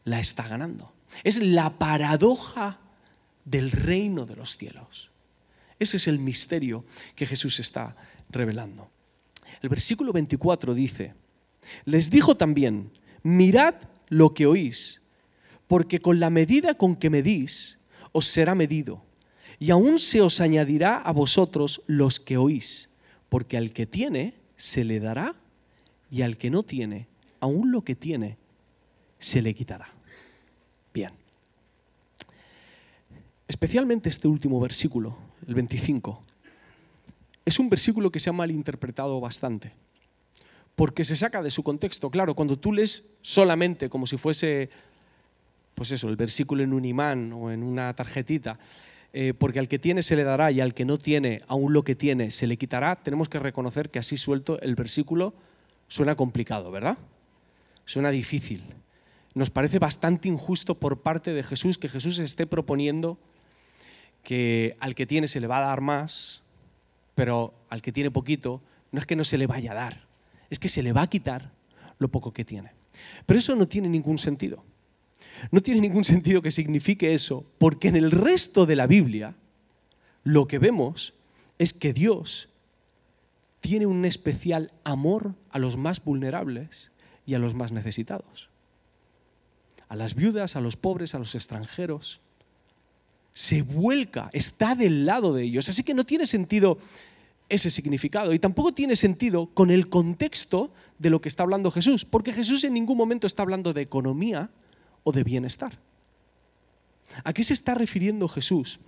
la 0.04 0.20
está 0.20 0.46
ganando. 0.46 0.92
Es 1.24 1.42
la 1.42 1.78
paradoja 1.78 2.78
del 3.50 3.70
reino 3.70 4.24
de 4.26 4.36
los 4.36 4.56
cielos. 4.56 5.10
Ese 5.78 5.96
es 5.96 6.08
el 6.08 6.18
misterio 6.18 6.84
que 7.14 7.26
Jesús 7.26 7.60
está 7.60 7.96
revelando. 8.30 8.90
El 9.62 9.68
versículo 9.68 10.12
24 10.12 10.74
dice, 10.74 11.14
les 11.84 12.10
dijo 12.10 12.36
también, 12.36 12.90
mirad 13.22 13.74
lo 14.08 14.34
que 14.34 14.46
oís, 14.46 15.00
porque 15.66 16.00
con 16.00 16.20
la 16.20 16.30
medida 16.30 16.74
con 16.74 16.96
que 16.96 17.10
medís, 17.10 17.78
os 18.12 18.26
será 18.26 18.54
medido, 18.54 19.04
y 19.58 19.70
aún 19.70 19.98
se 19.98 20.20
os 20.20 20.40
añadirá 20.40 20.96
a 20.96 21.12
vosotros 21.12 21.82
los 21.86 22.20
que 22.20 22.36
oís, 22.36 22.88
porque 23.28 23.56
al 23.56 23.72
que 23.72 23.86
tiene, 23.86 24.34
se 24.56 24.84
le 24.84 25.00
dará, 25.00 25.34
y 26.10 26.22
al 26.22 26.36
que 26.36 26.50
no 26.50 26.62
tiene, 26.62 27.06
aún 27.40 27.70
lo 27.70 27.82
que 27.82 27.94
tiene, 27.94 28.36
se 29.18 29.42
le 29.42 29.54
quitará. 29.54 29.88
Bien. 30.92 31.27
Especialmente 33.48 34.10
este 34.10 34.28
último 34.28 34.60
versículo, 34.60 35.16
el 35.46 35.54
25, 35.54 36.22
es 37.46 37.58
un 37.58 37.70
versículo 37.70 38.12
que 38.12 38.20
se 38.20 38.28
ha 38.28 38.34
malinterpretado 38.34 39.18
bastante, 39.20 39.72
porque 40.76 41.02
se 41.02 41.16
saca 41.16 41.42
de 41.42 41.50
su 41.50 41.62
contexto. 41.62 42.10
Claro, 42.10 42.34
cuando 42.34 42.58
tú 42.58 42.74
lees 42.74 43.08
solamente 43.22 43.88
como 43.88 44.06
si 44.06 44.18
fuese, 44.18 44.68
pues 45.74 45.90
eso, 45.92 46.10
el 46.10 46.16
versículo 46.16 46.62
en 46.62 46.74
un 46.74 46.84
imán 46.84 47.32
o 47.32 47.50
en 47.50 47.62
una 47.62 47.94
tarjetita, 47.94 48.58
eh, 49.14 49.32
porque 49.32 49.58
al 49.58 49.68
que 49.68 49.78
tiene 49.78 50.02
se 50.02 50.14
le 50.14 50.24
dará 50.24 50.50
y 50.50 50.60
al 50.60 50.74
que 50.74 50.84
no 50.84 50.98
tiene, 50.98 51.40
aún 51.48 51.72
lo 51.72 51.84
que 51.84 51.94
tiene, 51.94 52.30
se 52.30 52.46
le 52.46 52.58
quitará, 52.58 52.96
tenemos 52.96 53.30
que 53.30 53.38
reconocer 53.38 53.88
que 53.88 53.98
así 53.98 54.18
suelto 54.18 54.60
el 54.60 54.74
versículo 54.74 55.32
suena 55.88 56.16
complicado, 56.16 56.70
¿verdad? 56.70 56.98
Suena 57.86 58.10
difícil. 58.10 58.62
Nos 59.32 59.48
parece 59.48 59.78
bastante 59.78 60.28
injusto 60.28 60.74
por 60.74 61.00
parte 61.00 61.32
de 61.32 61.42
Jesús 61.42 61.78
que 61.78 61.88
Jesús 61.88 62.18
esté 62.18 62.46
proponiendo 62.46 63.18
que 64.28 64.76
al 64.80 64.94
que 64.94 65.06
tiene 65.06 65.26
se 65.26 65.40
le 65.40 65.46
va 65.46 65.56
a 65.56 65.68
dar 65.68 65.80
más, 65.80 66.42
pero 67.14 67.54
al 67.70 67.80
que 67.80 67.92
tiene 67.92 68.10
poquito 68.10 68.60
no 68.92 69.00
es 69.00 69.06
que 69.06 69.16
no 69.16 69.24
se 69.24 69.38
le 69.38 69.46
vaya 69.46 69.72
a 69.72 69.74
dar, 69.74 70.04
es 70.50 70.58
que 70.58 70.68
se 70.68 70.82
le 70.82 70.92
va 70.92 71.00
a 71.00 71.06
quitar 71.06 71.50
lo 71.98 72.08
poco 72.08 72.34
que 72.34 72.44
tiene. 72.44 72.72
Pero 73.24 73.38
eso 73.38 73.56
no 73.56 73.66
tiene 73.66 73.88
ningún 73.88 74.18
sentido. 74.18 74.62
No 75.50 75.62
tiene 75.62 75.80
ningún 75.80 76.04
sentido 76.04 76.42
que 76.42 76.50
signifique 76.50 77.14
eso, 77.14 77.46
porque 77.56 77.88
en 77.88 77.96
el 77.96 78.10
resto 78.10 78.66
de 78.66 78.76
la 78.76 78.86
Biblia 78.86 79.34
lo 80.24 80.46
que 80.46 80.58
vemos 80.58 81.14
es 81.56 81.72
que 81.72 81.94
Dios 81.94 82.50
tiene 83.60 83.86
un 83.86 84.04
especial 84.04 84.72
amor 84.84 85.36
a 85.48 85.58
los 85.58 85.78
más 85.78 86.04
vulnerables 86.04 86.90
y 87.24 87.32
a 87.32 87.38
los 87.38 87.54
más 87.54 87.72
necesitados. 87.72 88.50
A 89.88 89.96
las 89.96 90.14
viudas, 90.14 90.54
a 90.54 90.60
los 90.60 90.76
pobres, 90.76 91.14
a 91.14 91.18
los 91.18 91.34
extranjeros 91.34 92.20
se 93.32 93.62
vuelca, 93.62 94.30
está 94.32 94.74
del 94.74 95.06
lado 95.06 95.32
de 95.32 95.44
ellos. 95.44 95.68
Así 95.68 95.82
que 95.82 95.94
no 95.94 96.04
tiene 96.04 96.26
sentido 96.26 96.78
ese 97.48 97.70
significado 97.70 98.34
y 98.34 98.38
tampoco 98.38 98.72
tiene 98.72 98.96
sentido 98.96 99.46
con 99.54 99.70
el 99.70 99.88
contexto 99.88 100.72
de 100.98 101.10
lo 101.10 101.20
que 101.20 101.28
está 101.28 101.44
hablando 101.44 101.70
Jesús, 101.70 102.04
porque 102.04 102.32
Jesús 102.32 102.64
en 102.64 102.74
ningún 102.74 102.98
momento 102.98 103.26
está 103.26 103.42
hablando 103.42 103.72
de 103.72 103.82
economía 103.82 104.50
o 105.04 105.12
de 105.12 105.24
bienestar. 105.24 105.78
¿A 107.24 107.32
qué 107.32 107.44
se 107.44 107.54
está 107.54 107.74
refiriendo 107.74 108.28
Jesús 108.28 108.80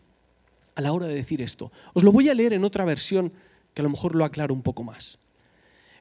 a 0.75 0.81
la 0.81 0.93
hora 0.93 1.07
de 1.07 1.15
decir 1.15 1.41
esto? 1.41 1.73
Os 1.95 2.03
lo 2.03 2.13
voy 2.13 2.29
a 2.29 2.35
leer 2.35 2.53
en 2.53 2.65
otra 2.65 2.85
versión 2.85 3.33
que 3.73 3.83
a 3.83 3.85
lo 3.85 3.91
mejor 3.91 4.15
lo 4.15 4.25
aclaro 4.25 4.53
un 4.53 4.63
poco 4.63 4.83
más. 4.83 5.19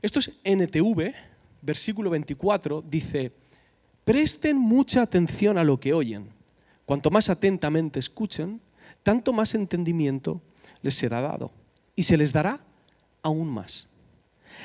Esto 0.01 0.19
es 0.19 0.31
NTV, 0.43 1.13
versículo 1.61 2.09
24, 2.09 2.81
dice, 2.81 3.31
presten 4.03 4.57
mucha 4.57 5.01
atención 5.01 5.57
a 5.57 5.63
lo 5.63 5.79
que 5.79 5.93
oyen 5.93 6.38
Cuanto 6.89 7.11
más 7.11 7.29
atentamente 7.29 7.99
escuchen, 7.99 8.61
tanto 9.03 9.31
más 9.31 9.53
entendimiento 9.53 10.41
les 10.81 10.95
será 10.95 11.21
dado 11.21 11.51
y 11.95 12.01
se 12.01 12.17
les 12.17 12.33
dará 12.33 12.61
aún 13.21 13.47
más. 13.47 13.85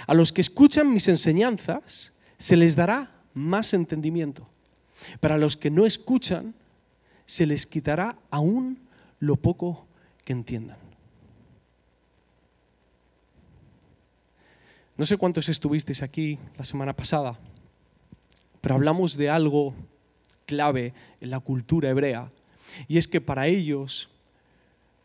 A 0.07 0.15
los 0.15 0.33
que 0.33 0.41
escuchan 0.41 0.91
mis 0.91 1.07
enseñanzas, 1.09 2.15
se 2.39 2.57
les 2.57 2.77
dará 2.77 3.13
más 3.35 3.75
entendimiento. 3.75 4.49
Para 5.21 5.37
los 5.37 5.55
que 5.59 5.71
no 5.71 5.85
escuchan, 5.85 6.55
se 7.27 7.45
les 7.45 7.67
quitará 7.67 8.17
aún 8.31 8.79
lo 9.21 9.37
poco 9.37 9.87
que 10.25 10.33
entiendan. 10.33 10.79
No 14.97 15.05
sé 15.05 15.19
cuántos 15.19 15.51
estuvisteis 15.51 16.03
aquí 16.03 16.39
la 16.57 16.65
semana 16.65 16.97
pasada, 16.97 17.39
pero 18.63 18.77
hablamos 18.77 19.19
de 19.19 19.29
algo 19.29 19.75
clave 20.47 20.93
en 21.21 21.31
la 21.31 21.41
cultura 21.41 21.91
hebrea. 21.91 22.31
Y 22.89 22.99
es 22.99 23.09
que 23.09 23.21
para 23.21 23.47
ellos, 23.47 24.09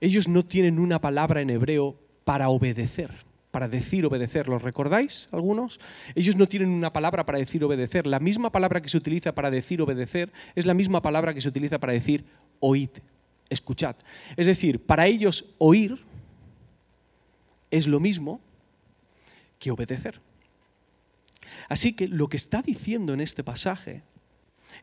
ellos 0.01 0.27
no 0.27 0.43
tienen 0.43 0.79
una 0.79 0.99
palabra 0.99 1.41
en 1.41 1.49
hebreo 1.49 1.95
para 2.23 2.49
obedecer, 2.49 3.11
para 3.51 3.67
decir 3.67 4.05
obedecer. 4.05 4.47
¿Lo 4.47 4.59
recordáis 4.59 5.27
algunos? 5.31 5.79
Ellos 6.15 6.35
no 6.35 6.47
tienen 6.47 6.69
una 6.69 6.93
palabra 6.93 7.25
para 7.25 7.37
decir 7.37 7.63
obedecer. 7.63 8.07
La 8.07 8.19
misma 8.19 8.51
palabra 8.51 8.81
que 8.81 8.89
se 8.89 8.97
utiliza 8.97 9.33
para 9.33 9.51
decir 9.51 9.81
obedecer 9.81 10.31
es 10.55 10.65
la 10.65 10.73
misma 10.73 11.01
palabra 11.01 11.33
que 11.33 11.41
se 11.41 11.49
utiliza 11.49 11.79
para 11.79 11.93
decir 11.93 12.25
oíd, 12.59 12.89
escuchad. 13.49 13.95
Es 14.37 14.45
decir, 14.45 14.79
para 14.79 15.07
ellos 15.07 15.45
oír 15.57 15.99
es 17.71 17.87
lo 17.87 17.99
mismo 17.99 18.39
que 19.59 19.71
obedecer. 19.71 20.19
Así 21.67 21.93
que 21.93 22.07
lo 22.07 22.27
que 22.27 22.37
está 22.37 22.61
diciendo 22.61 23.13
en 23.13 23.21
este 23.21 23.43
pasaje 23.43 24.01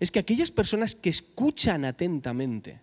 es 0.01 0.11
que 0.11 0.19
aquellas 0.19 0.51
personas 0.51 0.95
que 0.95 1.11
escuchan 1.11 1.85
atentamente, 1.85 2.81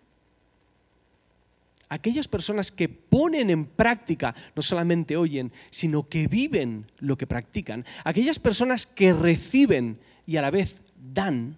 aquellas 1.88 2.28
personas 2.28 2.72
que 2.72 2.88
ponen 2.88 3.50
en 3.50 3.66
práctica, 3.66 4.34
no 4.54 4.62
solamente 4.62 5.16
oyen, 5.16 5.52
sino 5.70 6.08
que 6.08 6.26
viven 6.26 6.90
lo 6.98 7.16
que 7.16 7.26
practican, 7.26 7.84
aquellas 8.04 8.38
personas 8.38 8.86
que 8.86 9.12
reciben 9.12 10.00
y 10.26 10.36
a 10.36 10.42
la 10.42 10.50
vez 10.50 10.80
dan, 11.12 11.56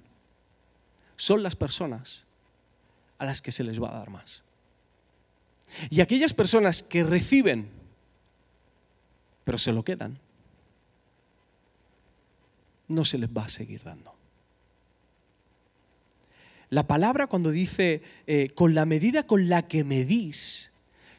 son 1.16 1.42
las 1.42 1.56
personas 1.56 2.24
a 3.18 3.24
las 3.24 3.40
que 3.40 3.52
se 3.52 3.64
les 3.64 3.82
va 3.82 3.90
a 3.90 3.98
dar 3.98 4.10
más. 4.10 4.42
Y 5.90 6.00
aquellas 6.00 6.34
personas 6.34 6.82
que 6.82 7.02
reciben, 7.02 7.70
pero 9.44 9.58
se 9.58 9.72
lo 9.72 9.84
quedan, 9.84 10.18
no 12.88 13.04
se 13.04 13.18
les 13.18 13.30
va 13.30 13.44
a 13.44 13.48
seguir 13.48 13.82
dando. 13.82 14.15
La 16.68 16.86
palabra 16.88 17.28
cuando 17.28 17.52
dice 17.52 18.02
eh, 18.26 18.48
con 18.54 18.74
la 18.74 18.86
medida 18.86 19.24
con 19.24 19.48
la 19.48 19.68
que 19.68 19.84
medís, 19.84 20.72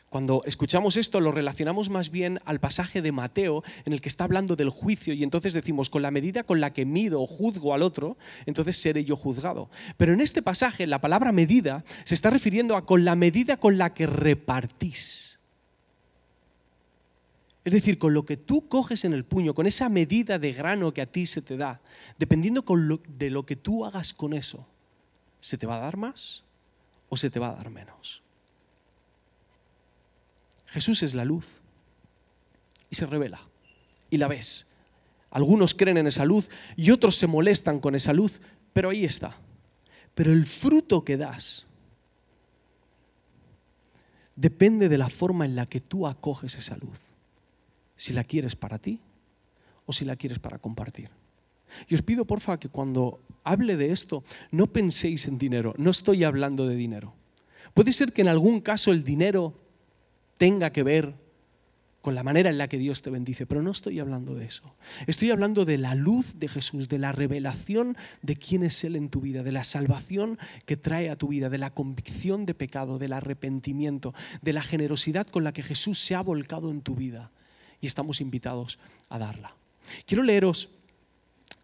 cuando 0.09 0.43
escuchamos 0.45 0.97
esto 0.97 1.21
lo 1.21 1.31
relacionamos 1.31 1.89
más 1.89 2.11
bien 2.11 2.39
al 2.43 2.59
pasaje 2.59 3.01
de 3.01 3.13
Mateo 3.13 3.63
en 3.85 3.93
el 3.93 4.01
que 4.01 4.09
está 4.09 4.25
hablando 4.25 4.57
del 4.57 4.69
juicio 4.69 5.13
y 5.13 5.23
entonces 5.23 5.53
decimos 5.53 5.89
con 5.89 6.01
la 6.01 6.11
medida 6.11 6.43
con 6.43 6.59
la 6.59 6.73
que 6.73 6.85
mido 6.85 7.21
o 7.21 7.27
juzgo 7.27 7.73
al 7.73 7.81
otro, 7.81 8.17
entonces 8.45 8.75
seré 8.75 9.05
yo 9.05 9.15
juzgado. 9.15 9.69
Pero 9.95 10.13
en 10.13 10.19
este 10.19 10.41
pasaje 10.41 10.85
la 10.85 10.99
palabra 10.99 11.31
medida 11.31 11.85
se 12.03 12.15
está 12.15 12.29
refiriendo 12.29 12.75
a 12.75 12.85
con 12.85 13.05
la 13.05 13.15
medida 13.15 13.55
con 13.55 13.77
la 13.77 13.93
que 13.93 14.05
repartís. 14.05 15.39
Es 17.63 17.71
decir, 17.73 17.97
con 17.97 18.13
lo 18.13 18.25
que 18.25 18.37
tú 18.37 18.67
coges 18.67 19.05
en 19.05 19.13
el 19.13 19.23
puño, 19.23 19.53
con 19.53 19.65
esa 19.65 19.87
medida 19.87 20.39
de 20.39 20.53
grano 20.53 20.93
que 20.93 21.01
a 21.01 21.05
ti 21.05 21.25
se 21.25 21.41
te 21.41 21.57
da, 21.57 21.81
dependiendo 22.17 22.65
de 23.07 23.29
lo 23.29 23.45
que 23.45 23.55
tú 23.55 23.85
hagas 23.85 24.13
con 24.13 24.33
eso 24.33 24.65
se 25.47 25.57
te 25.57 25.65
va 25.65 25.77
a 25.77 25.79
dar 25.79 25.95
más 25.95 26.43
o 27.07 27.15
se 27.15 27.29
te 27.29 27.39
va 27.39 27.51
a 27.51 27.55
dar 27.55 27.69
menos. 27.69 28.21
Jesús 30.65 31.03
es 31.03 31.13
la 31.13 31.23
luz 31.23 31.61
y 32.89 32.95
se 32.95 33.05
revela 33.05 33.39
y 34.09 34.17
la 34.17 34.27
ves. 34.27 34.65
Algunos 35.31 35.73
creen 35.73 35.99
en 35.99 36.07
esa 36.07 36.25
luz 36.25 36.49
y 36.75 36.91
otros 36.91 37.15
se 37.15 37.27
molestan 37.27 37.79
con 37.79 37.95
esa 37.95 38.11
luz, 38.11 38.41
pero 38.73 38.89
ahí 38.89 39.05
está. 39.05 39.37
Pero 40.15 40.33
el 40.33 40.45
fruto 40.45 41.05
que 41.05 41.15
das 41.15 41.65
depende 44.35 44.89
de 44.89 44.97
la 44.97 45.07
forma 45.07 45.45
en 45.45 45.55
la 45.55 45.65
que 45.65 45.79
tú 45.79 46.07
acoges 46.07 46.55
esa 46.55 46.75
luz. 46.75 46.99
Si 47.95 48.11
la 48.11 48.25
quieres 48.25 48.57
para 48.57 48.79
ti 48.79 48.99
o 49.85 49.93
si 49.93 50.03
la 50.03 50.17
quieres 50.17 50.39
para 50.39 50.59
compartir. 50.59 51.09
Y 51.87 51.95
os 51.95 52.01
pido, 52.01 52.25
porfa, 52.25 52.59
que 52.59 52.69
cuando 52.69 53.21
hable 53.43 53.77
de 53.77 53.91
esto, 53.91 54.23
no 54.51 54.67
penséis 54.67 55.27
en 55.27 55.37
dinero. 55.37 55.73
No 55.77 55.91
estoy 55.91 56.23
hablando 56.23 56.67
de 56.67 56.75
dinero. 56.75 57.13
Puede 57.73 57.93
ser 57.93 58.13
que 58.13 58.21
en 58.21 58.27
algún 58.27 58.61
caso 58.61 58.91
el 58.91 59.03
dinero 59.03 59.53
tenga 60.37 60.71
que 60.71 60.83
ver 60.83 61.15
con 62.01 62.15
la 62.15 62.23
manera 62.23 62.49
en 62.49 62.57
la 62.57 62.69
que 62.69 62.77
Dios 62.77 63.01
te 63.01 63.09
bendice, 63.09 63.45
pero 63.45 63.61
no 63.61 63.71
estoy 63.71 63.99
hablando 63.99 64.33
de 64.33 64.45
eso. 64.45 64.75
Estoy 65.07 65.29
hablando 65.29 65.65
de 65.65 65.77
la 65.77 65.93
luz 65.93 66.39
de 66.39 66.47
Jesús, 66.47 66.87
de 66.87 66.99
la 66.99 67.11
revelación 67.11 67.97
de 68.21 68.37
quién 68.37 68.63
es 68.63 68.81
Él 68.85 68.95
en 68.95 69.09
tu 69.09 69.19
vida, 69.19 69.43
de 69.43 69.51
la 69.51 69.65
salvación 69.65 70.39
que 70.65 70.77
trae 70.77 71.09
a 71.09 71.17
tu 71.17 71.27
vida, 71.27 71.49
de 71.49 71.57
la 71.57 71.73
convicción 71.73 72.45
de 72.45 72.53
pecado, 72.53 72.97
del 72.97 73.11
arrepentimiento, 73.11 74.13
de 74.41 74.53
la 74.53 74.63
generosidad 74.63 75.27
con 75.27 75.43
la 75.43 75.51
que 75.51 75.63
Jesús 75.63 75.99
se 75.99 76.15
ha 76.15 76.21
volcado 76.21 76.71
en 76.71 76.81
tu 76.81 76.95
vida 76.95 77.31
y 77.81 77.87
estamos 77.87 78.21
invitados 78.21 78.79
a 79.09 79.19
darla. 79.19 79.57
Quiero 80.05 80.23
leeros 80.23 80.69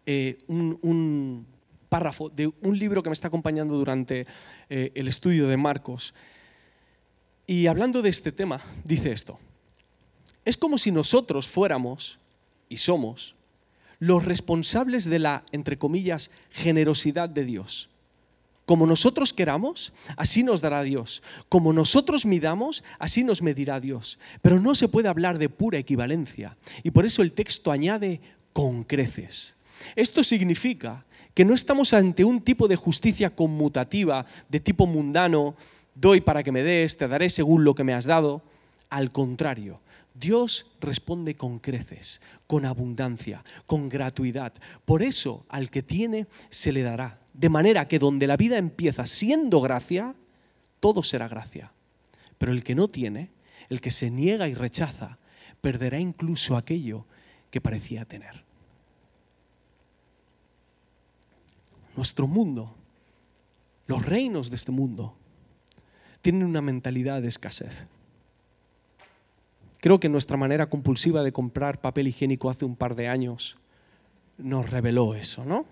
eh, 0.06 0.38
un, 0.48 1.46
párrafo 1.88 2.28
de 2.28 2.52
un 2.60 2.78
libro 2.78 3.02
que 3.02 3.10
me 3.10 3.14
está 3.14 3.28
acompañando 3.28 3.76
durante 3.76 4.26
eh, 4.68 4.90
el 4.94 5.08
estudio 5.08 5.46
de 5.46 5.56
Marcos. 5.56 6.14
Y 7.46 7.66
hablando 7.66 8.02
de 8.02 8.10
este 8.10 8.32
tema, 8.32 8.60
dice 8.84 9.12
esto. 9.12 9.38
Es 10.44 10.56
como 10.56 10.76
si 10.76 10.90
nosotros 10.90 11.46
fuéramos, 11.48 12.18
y 12.68 12.78
somos, 12.78 13.36
los 13.98 14.24
responsables 14.24 15.04
de 15.04 15.18
la, 15.18 15.44
entre 15.52 15.78
comillas, 15.78 16.30
generosidad 16.50 17.28
de 17.28 17.44
Dios. 17.44 17.90
Como 18.66 18.86
nosotros 18.86 19.32
queramos, 19.32 19.92
así 20.16 20.42
nos 20.42 20.60
dará 20.60 20.82
Dios. 20.82 21.22
Como 21.48 21.72
nosotros 21.72 22.24
midamos, 22.24 22.82
así 22.98 23.22
nos 23.22 23.42
medirá 23.42 23.78
Dios. 23.78 24.18
Pero 24.40 24.58
no 24.58 24.74
se 24.74 24.88
puede 24.88 25.08
hablar 25.08 25.38
de 25.38 25.50
pura 25.50 25.78
equivalencia. 25.78 26.56
Y 26.82 26.90
por 26.90 27.04
eso 27.04 27.20
el 27.20 27.32
texto 27.32 27.70
añade 27.70 28.20
con 28.54 28.84
creces. 28.84 29.54
Esto 29.96 30.24
significa 30.24 31.04
que 31.34 31.44
no 31.44 31.54
estamos 31.54 31.92
ante 31.92 32.24
un 32.24 32.40
tipo 32.40 32.68
de 32.68 32.76
justicia 32.76 33.34
conmutativa, 33.34 34.24
de 34.48 34.60
tipo 34.60 34.86
mundano, 34.86 35.56
doy 35.94 36.20
para 36.20 36.42
que 36.42 36.52
me 36.52 36.62
des, 36.62 36.96
te 36.96 37.08
daré 37.08 37.28
según 37.30 37.64
lo 37.64 37.74
que 37.74 37.84
me 37.84 37.94
has 37.94 38.04
dado. 38.04 38.42
Al 38.88 39.10
contrario, 39.10 39.80
Dios 40.14 40.66
responde 40.80 41.36
con 41.36 41.58
creces, 41.58 42.20
con 42.46 42.64
abundancia, 42.64 43.44
con 43.66 43.88
gratuidad. 43.88 44.52
Por 44.84 45.02
eso 45.02 45.44
al 45.48 45.70
que 45.70 45.82
tiene 45.82 46.28
se 46.50 46.72
le 46.72 46.82
dará. 46.82 47.18
De 47.32 47.48
manera 47.48 47.88
que 47.88 47.98
donde 47.98 48.28
la 48.28 48.36
vida 48.36 48.56
empieza 48.58 49.06
siendo 49.06 49.60
gracia, 49.60 50.14
todo 50.78 51.02
será 51.02 51.26
gracia. 51.26 51.72
Pero 52.38 52.52
el 52.52 52.62
que 52.62 52.76
no 52.76 52.86
tiene, 52.88 53.30
el 53.68 53.80
que 53.80 53.90
se 53.90 54.10
niega 54.10 54.46
y 54.46 54.54
rechaza, 54.54 55.18
perderá 55.60 55.98
incluso 55.98 56.56
aquello 56.56 57.06
que 57.50 57.60
parecía 57.60 58.04
tener. 58.04 58.43
Nuestro 61.96 62.26
mundo, 62.26 62.74
los 63.86 64.04
reinos 64.04 64.50
de 64.50 64.56
este 64.56 64.72
mundo, 64.72 65.14
tienen 66.22 66.44
una 66.44 66.62
mentalidad 66.62 67.22
de 67.22 67.28
escasez. 67.28 67.86
Creo 69.80 70.00
que 70.00 70.08
nuestra 70.08 70.36
manera 70.36 70.66
compulsiva 70.66 71.22
de 71.22 71.32
comprar 71.32 71.80
papel 71.80 72.08
higiénico 72.08 72.48
hace 72.48 72.64
un 72.64 72.74
par 72.74 72.94
de 72.94 73.08
años 73.08 73.56
nos 74.38 74.70
reveló 74.70 75.14
eso, 75.14 75.44
¿no? 75.44 75.66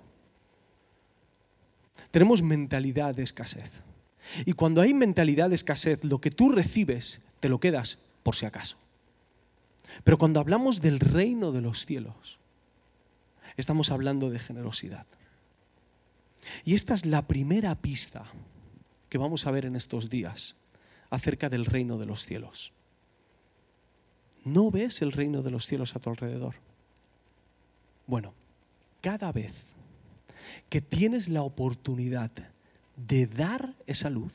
Tenemos 2.11 2.43
mentalidad 2.43 3.15
de 3.15 3.23
escasez. 3.23 3.83
Y 4.45 4.53
cuando 4.53 4.83
hay 4.83 4.93
mentalidad 4.95 5.49
de 5.49 5.55
escasez, 5.55 6.05
lo 6.05 6.21
que 6.21 6.31
tú 6.31 6.51
recibes 6.51 7.23
te 7.41 7.49
lo 7.49 7.59
quedas 7.59 7.99
por 8.23 8.37
si 8.37 8.47
acaso. 8.47 8.77
Pero 10.05 10.19
cuando 10.19 10.41
hablamos 10.41 10.81
del 10.81 11.01
reino 11.01 11.53
de 11.53 11.63
los 11.63 11.87
cielos, 11.87 12.39
estamos 13.57 13.91
hablando 13.91 14.31
de 14.31 14.39
generosidad. 14.39 15.07
Y 16.65 16.75
esta 16.75 16.95
es 16.95 17.07
la 17.07 17.27
primera 17.27 17.75
pista 17.75 18.25
que 19.09 19.19
vamos 19.19 19.47
a 19.47 19.51
ver 19.51 19.65
en 19.65 19.77
estos 19.77 20.11
días 20.11 20.57
acerca 21.11 21.49
del 21.49 21.67
reino 21.67 21.99
de 21.99 22.07
los 22.07 22.25
cielos. 22.25 22.73
¿No 24.45 24.71
ves 24.71 25.03
el 25.03 25.13
reino 25.13 25.43
de 25.43 25.51
los 25.51 25.67
cielos 25.67 25.95
a 25.95 26.01
tu 26.01 26.11
alrededor? 26.11 26.55
Bueno, 28.07 28.33
cada 29.01 29.31
vez 29.31 29.53
que 30.69 30.81
tienes 30.81 31.29
la 31.29 31.43
oportunidad 31.43 32.31
de 32.97 33.27
dar 33.27 33.75
esa 33.87 34.11
luz, 34.11 34.33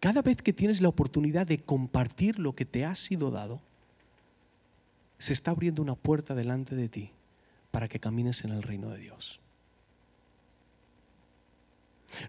cada 0.00 0.22
vez 0.22 0.42
que 0.42 0.52
tienes 0.52 0.80
la 0.80 0.88
oportunidad 0.88 1.46
de 1.46 1.58
compartir 1.58 2.38
lo 2.38 2.54
que 2.54 2.64
te 2.64 2.84
ha 2.84 2.94
sido 2.94 3.30
dado, 3.30 3.60
se 5.18 5.32
está 5.32 5.52
abriendo 5.52 5.82
una 5.82 5.94
puerta 5.94 6.34
delante 6.34 6.74
de 6.74 6.88
ti 6.88 7.10
para 7.70 7.88
que 7.88 8.00
camines 8.00 8.44
en 8.44 8.50
el 8.50 8.62
reino 8.62 8.90
de 8.90 8.98
Dios. 8.98 9.41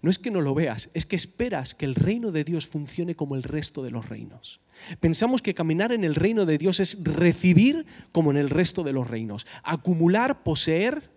No 0.02 0.10
es 0.10 0.20
que 0.20 0.32
no 0.32 0.42
lo 0.42 0.54
veas, 0.54 0.90
es 0.94 1.06
que 1.06 1.16
esperas 1.16 1.76
que 1.76 1.86
el 1.86 1.96
reino 1.96 2.32
de 2.32 2.44
Dios 2.44 2.68
funcione 2.68 3.16
como 3.16 3.36
el 3.36 3.44
resto 3.44 3.84
de 3.84 3.92
los 3.92 4.08
reinos. 4.08 4.60
Pensamos 5.00 5.42
que 5.42 5.54
caminar 5.54 5.92
en 5.92 6.04
el 6.04 6.16
reino 6.16 6.46
de 6.46 6.58
Dios 6.58 6.80
es 6.80 7.04
recibir 7.04 7.86
como 8.12 8.32
en 8.32 8.38
el 8.38 8.50
resto 8.50 8.84
de 8.84 8.94
los 8.94 9.08
reinos, 9.08 9.46
acumular, 9.64 10.44
poseer, 10.44 11.12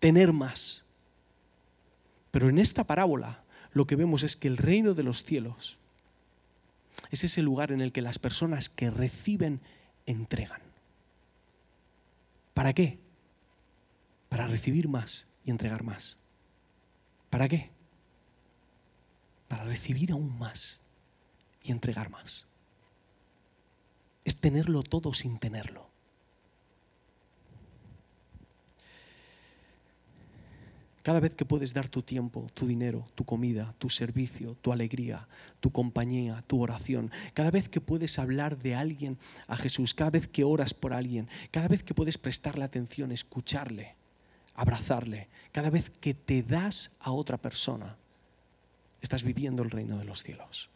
tener 0.00 0.32
más. 0.32 0.84
Pero 2.30 2.48
en 2.48 2.58
esta 2.58 2.84
parábola 2.84 3.44
lo 3.72 3.86
que 3.86 3.96
vemos 3.96 4.22
es 4.22 4.36
que 4.36 4.48
el 4.48 4.56
reino 4.56 4.94
de 4.94 5.02
los 5.02 5.24
cielos 5.24 5.78
es 7.10 7.24
ese 7.24 7.42
lugar 7.42 7.72
en 7.72 7.80
el 7.80 7.92
que 7.92 8.02
las 8.02 8.18
personas 8.18 8.68
que 8.68 8.90
reciben 8.90 9.60
entregan. 10.06 10.60
¿Para 12.54 12.72
qué? 12.72 12.98
Para 14.28 14.46
recibir 14.46 14.88
más 14.88 15.26
y 15.44 15.50
entregar 15.50 15.82
más. 15.82 16.16
¿Para 17.30 17.48
qué? 17.48 17.75
Para 19.48 19.64
recibir 19.64 20.12
aún 20.12 20.38
más 20.38 20.78
y 21.62 21.72
entregar 21.72 22.10
más. 22.10 22.46
Es 24.24 24.36
tenerlo 24.36 24.82
todo 24.82 25.14
sin 25.14 25.38
tenerlo. 25.38 25.86
Cada 31.06 31.20
vez 31.20 31.36
que 31.36 31.44
puedes 31.44 31.72
dar 31.72 31.88
tu 31.88 32.02
tiempo, 32.02 32.48
tu 32.52 32.66
dinero, 32.66 33.06
tu 33.14 33.24
comida, 33.24 33.76
tu 33.78 33.90
servicio, 33.90 34.56
tu 34.60 34.72
alegría, 34.72 35.28
tu 35.60 35.70
compañía, 35.70 36.42
tu 36.48 36.60
oración, 36.60 37.12
cada 37.32 37.52
vez 37.52 37.68
que 37.68 37.80
puedes 37.80 38.18
hablar 38.18 38.58
de 38.58 38.74
alguien 38.74 39.16
a 39.46 39.56
Jesús, 39.56 39.94
cada 39.94 40.10
vez 40.10 40.26
que 40.26 40.42
oras 40.42 40.74
por 40.74 40.92
alguien, 40.92 41.28
cada 41.52 41.68
vez 41.68 41.84
que 41.84 41.94
puedes 41.94 42.18
prestarle 42.18 42.64
atención, 42.64 43.12
escucharle, 43.12 43.94
abrazarle, 44.56 45.28
cada 45.52 45.70
vez 45.70 45.90
que 45.90 46.12
te 46.12 46.42
das 46.42 46.90
a 46.98 47.12
otra 47.12 47.36
persona, 47.36 47.96
estás 49.00 49.22
viviendo 49.22 49.62
el 49.62 49.70
reino 49.70 49.98
de 49.98 50.04
los 50.04 50.22
cielos. 50.22 50.68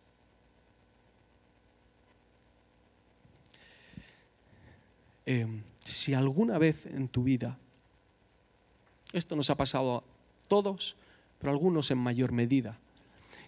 Em, 5.27 5.63
si 5.85 6.15
alguna 6.15 6.59
vez 6.59 6.87
en 6.87 7.09
tu 7.09 7.23
vida, 7.23 7.57
esto 9.13 9.37
nos 9.37 9.51
ha 9.51 9.57
pasado 9.57 9.99
a 9.99 10.03
todos, 10.49 10.97
pero 11.39 11.53
algunos 11.53 11.91
en 11.91 11.99
mayor 11.99 12.33
medida, 12.33 12.79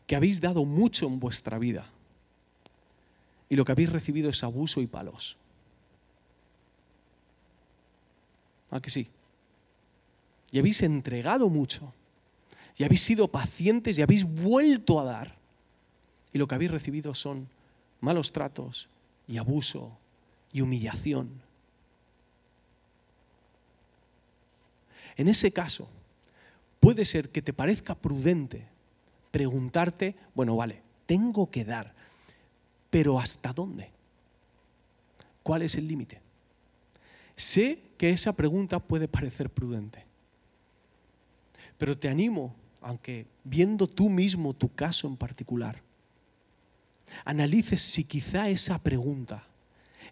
que 0.06 0.16
habéis 0.16 0.40
dado 0.40 0.64
mucho 0.64 1.06
en 1.06 1.20
vuestra 1.20 1.58
vida 1.58 1.86
y 3.48 3.56
lo 3.56 3.64
que 3.64 3.72
habéis 3.72 3.92
recibido 3.92 4.30
es 4.30 4.42
abuso 4.44 4.80
y 4.80 4.86
palos. 4.86 5.36
¿A 8.70 8.80
que 8.80 8.88
sí? 8.88 9.08
Y 10.50 10.58
habéis 10.58 10.82
entregado 10.82 11.50
mucho 11.50 11.92
y 12.76 12.84
habéis 12.84 13.02
sido 13.02 13.28
pacientes 13.28 13.98
y 13.98 14.02
habéis 14.02 14.24
vuelto 14.24 15.00
a 15.00 15.04
dar. 15.04 15.36
Y 16.32 16.38
lo 16.38 16.46
que 16.48 16.54
habéis 16.54 16.70
recibido 16.70 17.14
son 17.14 17.48
malos 18.00 18.32
tratos 18.32 18.88
y 19.28 19.38
abuso 19.38 19.96
y 20.52 20.60
humillación. 20.60 21.30
En 25.16 25.28
ese 25.28 25.52
caso, 25.52 25.88
puede 26.80 27.04
ser 27.04 27.28
que 27.28 27.42
te 27.42 27.52
parezca 27.52 27.94
prudente 27.94 28.66
preguntarte, 29.30 30.14
bueno, 30.34 30.56
vale, 30.56 30.82
tengo 31.06 31.50
que 31.50 31.64
dar, 31.64 31.92
pero 32.90 33.18
¿hasta 33.18 33.52
dónde? 33.52 33.90
¿Cuál 35.42 35.62
es 35.62 35.74
el 35.74 35.88
límite? 35.88 36.20
Sé 37.36 37.80
que 37.98 38.10
esa 38.10 38.32
pregunta 38.32 38.78
puede 38.78 39.08
parecer 39.08 39.50
prudente, 39.50 40.04
pero 41.78 41.96
te 41.96 42.08
animo 42.08 42.54
aunque 42.82 43.26
viendo 43.44 43.86
tú 43.86 44.08
mismo 44.08 44.54
tu 44.54 44.74
caso 44.74 45.06
en 45.06 45.16
particular, 45.16 45.82
analices 47.24 47.82
si 47.82 48.04
quizá 48.04 48.48
esa 48.48 48.78
pregunta 48.78 49.44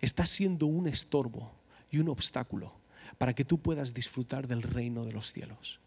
está 0.01 0.25
siendo 0.27 0.67
un 0.67 0.87
estorbo 0.87 1.53
y 1.91 1.99
un 1.99 2.09
obstáculo 2.09 2.73
para 3.19 3.35
que 3.35 3.45
tú 3.45 3.59
puedas 3.59 3.93
disfrutar 3.93 4.47
del 4.47 4.63
reino 4.63 5.05
de 5.05 5.13
los 5.13 5.33
cielos. 5.33 5.81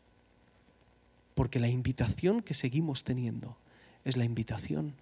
Porque 1.35 1.59
la 1.59 1.67
invitación 1.67 2.41
que 2.41 2.53
seguimos 2.53 3.03
teniendo 3.03 3.57
es 4.05 4.17
la 4.17 4.25
invitación 4.25 4.93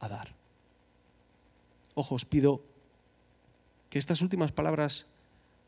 a 0.00 0.08
dar. 0.08 0.34
Ojo, 1.94 2.14
os 2.14 2.24
pido 2.24 2.62
que 3.88 3.98
estas 3.98 4.20
últimas 4.20 4.52
palabras 4.52 5.06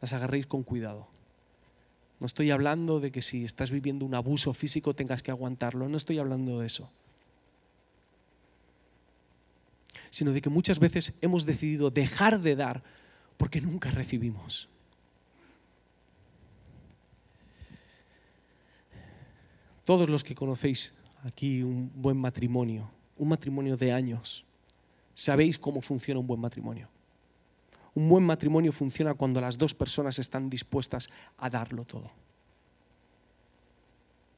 las 0.00 0.12
agarréis 0.12 0.46
con 0.46 0.62
cuidado. 0.62 1.08
No 2.22 2.26
estoy 2.26 2.52
hablando 2.52 3.00
de 3.00 3.10
que 3.10 3.20
si 3.20 3.44
estás 3.44 3.72
viviendo 3.72 4.06
un 4.06 4.14
abuso 4.14 4.54
físico 4.54 4.94
tengas 4.94 5.24
que 5.24 5.32
aguantarlo, 5.32 5.88
no 5.88 5.96
estoy 5.96 6.20
hablando 6.20 6.60
de 6.60 6.68
eso. 6.68 6.88
Sino 10.08 10.30
de 10.30 10.40
que 10.40 10.48
muchas 10.48 10.78
veces 10.78 11.14
hemos 11.20 11.44
decidido 11.46 11.90
dejar 11.90 12.40
de 12.40 12.54
dar 12.54 12.84
porque 13.38 13.60
nunca 13.60 13.90
recibimos. 13.90 14.68
Todos 19.84 20.08
los 20.08 20.22
que 20.22 20.36
conocéis 20.36 20.92
aquí 21.24 21.64
un 21.64 21.90
buen 21.92 22.18
matrimonio, 22.18 22.88
un 23.16 23.30
matrimonio 23.30 23.76
de 23.76 23.90
años, 23.90 24.44
sabéis 25.16 25.58
cómo 25.58 25.80
funciona 25.80 26.20
un 26.20 26.26
buen 26.28 26.40
matrimonio. 26.40 26.88
Un 27.94 28.08
buen 28.08 28.24
matrimonio 28.24 28.72
funciona 28.72 29.14
cuando 29.14 29.40
las 29.40 29.58
dos 29.58 29.74
personas 29.74 30.18
están 30.18 30.48
dispuestas 30.48 31.10
a 31.38 31.50
darlo 31.50 31.84
todo. 31.84 32.10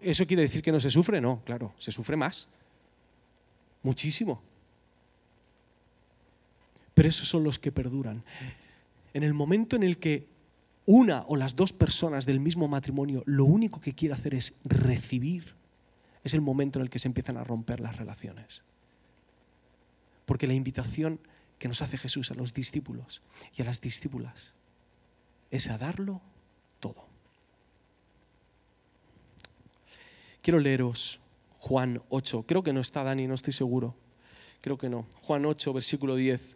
¿Eso 0.00 0.26
quiere 0.26 0.42
decir 0.42 0.62
que 0.62 0.72
no 0.72 0.80
se 0.80 0.90
sufre? 0.90 1.20
No, 1.20 1.40
claro, 1.44 1.72
se 1.78 1.92
sufre 1.92 2.16
más. 2.16 2.48
Muchísimo. 3.82 4.42
Pero 6.94 7.08
esos 7.08 7.28
son 7.28 7.44
los 7.44 7.58
que 7.58 7.72
perduran. 7.72 8.22
En 9.12 9.22
el 9.22 9.34
momento 9.34 9.76
en 9.76 9.82
el 9.82 9.98
que 9.98 10.26
una 10.86 11.24
o 11.28 11.36
las 11.36 11.56
dos 11.56 11.72
personas 11.72 12.26
del 12.26 12.40
mismo 12.40 12.68
matrimonio 12.68 13.22
lo 13.26 13.44
único 13.44 13.80
que 13.80 13.94
quiere 13.94 14.14
hacer 14.14 14.34
es 14.34 14.56
recibir, 14.64 15.54
es 16.22 16.34
el 16.34 16.40
momento 16.40 16.78
en 16.78 16.84
el 16.84 16.90
que 16.90 16.98
se 16.98 17.08
empiezan 17.08 17.36
a 17.36 17.44
romper 17.44 17.80
las 17.80 17.96
relaciones. 17.96 18.62
Porque 20.26 20.46
la 20.46 20.54
invitación 20.54 21.20
que 21.64 21.68
nos 21.68 21.81
hace 21.81 21.96
Jesús 21.96 22.31
a 22.31 22.35
los 22.35 22.53
discípulos 22.53 23.22
y 23.57 23.62
a 23.62 23.64
las 23.64 23.81
discípulas 23.81 24.53
es 25.50 25.70
a 25.70 25.79
darlo 25.79 26.20
todo. 26.79 27.07
Quiero 30.42 30.59
leeros 30.59 31.20
Juan 31.61 32.03
8. 32.11 32.44
Creo 32.46 32.62
que 32.62 32.74
no 32.74 32.83
está 32.83 33.03
Dani, 33.03 33.27
no 33.27 33.33
estoy 33.33 33.55
seguro. 33.55 33.94
Creo 34.61 34.77
que 34.77 34.90
no. 34.90 35.07
Juan 35.22 35.46
8, 35.46 35.72
versículo 35.72 36.16
10. 36.16 36.55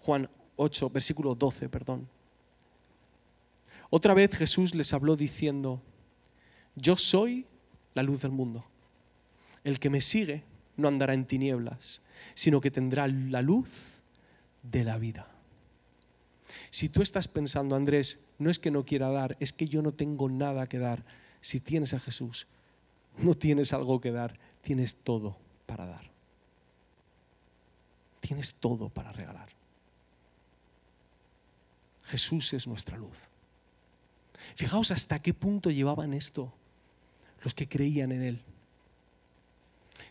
Juan 0.00 0.30
8, 0.56 0.88
versículo 0.88 1.34
12, 1.34 1.68
perdón. 1.68 2.08
Otra 3.90 4.14
vez 4.14 4.34
Jesús 4.34 4.74
les 4.74 4.94
habló 4.94 5.14
diciendo, 5.14 5.82
yo 6.74 6.96
soy 6.96 7.44
la 7.92 8.02
luz 8.02 8.22
del 8.22 8.30
mundo. 8.30 8.64
El 9.62 9.78
que 9.78 9.90
me 9.90 10.00
sigue 10.00 10.42
no 10.80 10.88
andará 10.88 11.14
en 11.14 11.26
tinieblas, 11.26 12.00
sino 12.34 12.60
que 12.60 12.70
tendrá 12.70 13.06
la 13.06 13.42
luz 13.42 14.02
de 14.62 14.84
la 14.84 14.98
vida. 14.98 15.28
Si 16.70 16.88
tú 16.88 17.02
estás 17.02 17.28
pensando, 17.28 17.76
Andrés, 17.76 18.24
no 18.38 18.50
es 18.50 18.58
que 18.58 18.70
no 18.70 18.84
quiera 18.84 19.10
dar, 19.10 19.36
es 19.40 19.52
que 19.52 19.66
yo 19.66 19.82
no 19.82 19.92
tengo 19.92 20.28
nada 20.28 20.66
que 20.66 20.78
dar. 20.78 21.04
Si 21.40 21.60
tienes 21.60 21.94
a 21.94 22.00
Jesús, 22.00 22.46
no 23.18 23.34
tienes 23.34 23.72
algo 23.72 24.00
que 24.00 24.12
dar, 24.12 24.38
tienes 24.62 24.94
todo 24.94 25.36
para 25.66 25.86
dar. 25.86 26.10
Tienes 28.20 28.54
todo 28.54 28.88
para 28.88 29.12
regalar. 29.12 29.48
Jesús 32.04 32.52
es 32.52 32.66
nuestra 32.66 32.96
luz. 32.96 33.16
Fijaos 34.56 34.90
hasta 34.90 35.20
qué 35.20 35.34
punto 35.34 35.70
llevaban 35.70 36.14
esto 36.14 36.52
los 37.42 37.54
que 37.54 37.68
creían 37.68 38.12
en 38.12 38.22
Él. 38.22 38.42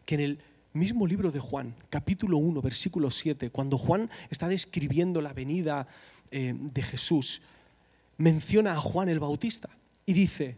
Que 0.06 0.16
en 0.16 0.22
el 0.22 0.40
mismo 0.80 1.06
libro 1.06 1.32
de 1.32 1.40
Juan, 1.40 1.76
capítulo 1.90 2.38
1, 2.38 2.62
versículo 2.62 3.12
7, 3.12 3.52
cuando 3.52 3.78
Juan 3.78 4.10
está 4.30 4.48
describiendo 4.48 5.22
la 5.22 5.34
venida 5.34 5.88
eh, 6.32 6.56
de 6.58 6.82
Jesús, 6.82 7.42
menciona 8.18 8.74
a 8.74 8.82
Juan 8.82 9.10
el 9.10 9.20
Bautista 9.20 9.70
y 10.06 10.14
dice 10.14 10.58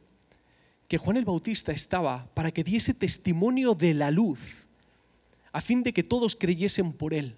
que 0.87 0.97
Juan 0.97 1.17
el 1.17 1.25
Bautista 1.25 1.71
estaba 1.71 2.27
para 2.33 2.51
que 2.51 2.63
diese 2.63 2.93
testimonio 2.93 3.73
de 3.73 3.93
la 3.93 4.11
luz, 4.11 4.67
a 5.51 5.59
fin 5.59 5.83
de 5.83 5.91
que 5.91 6.03
todos 6.03 6.35
creyesen 6.35 6.93
por 6.93 7.13
él. 7.13 7.35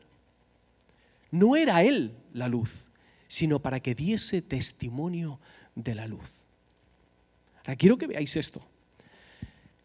No 1.31 1.55
era 1.55 1.83
él 1.83 2.15
la 2.33 2.47
luz, 2.47 2.87
sino 3.27 3.59
para 3.59 3.79
que 3.79 3.95
diese 3.95 4.41
testimonio 4.41 5.39
de 5.73 5.95
la 5.95 6.05
luz. 6.05 6.31
Ahora 7.59 7.75
quiero 7.75 7.97
que 7.97 8.07
veáis 8.07 8.35
esto. 8.35 8.61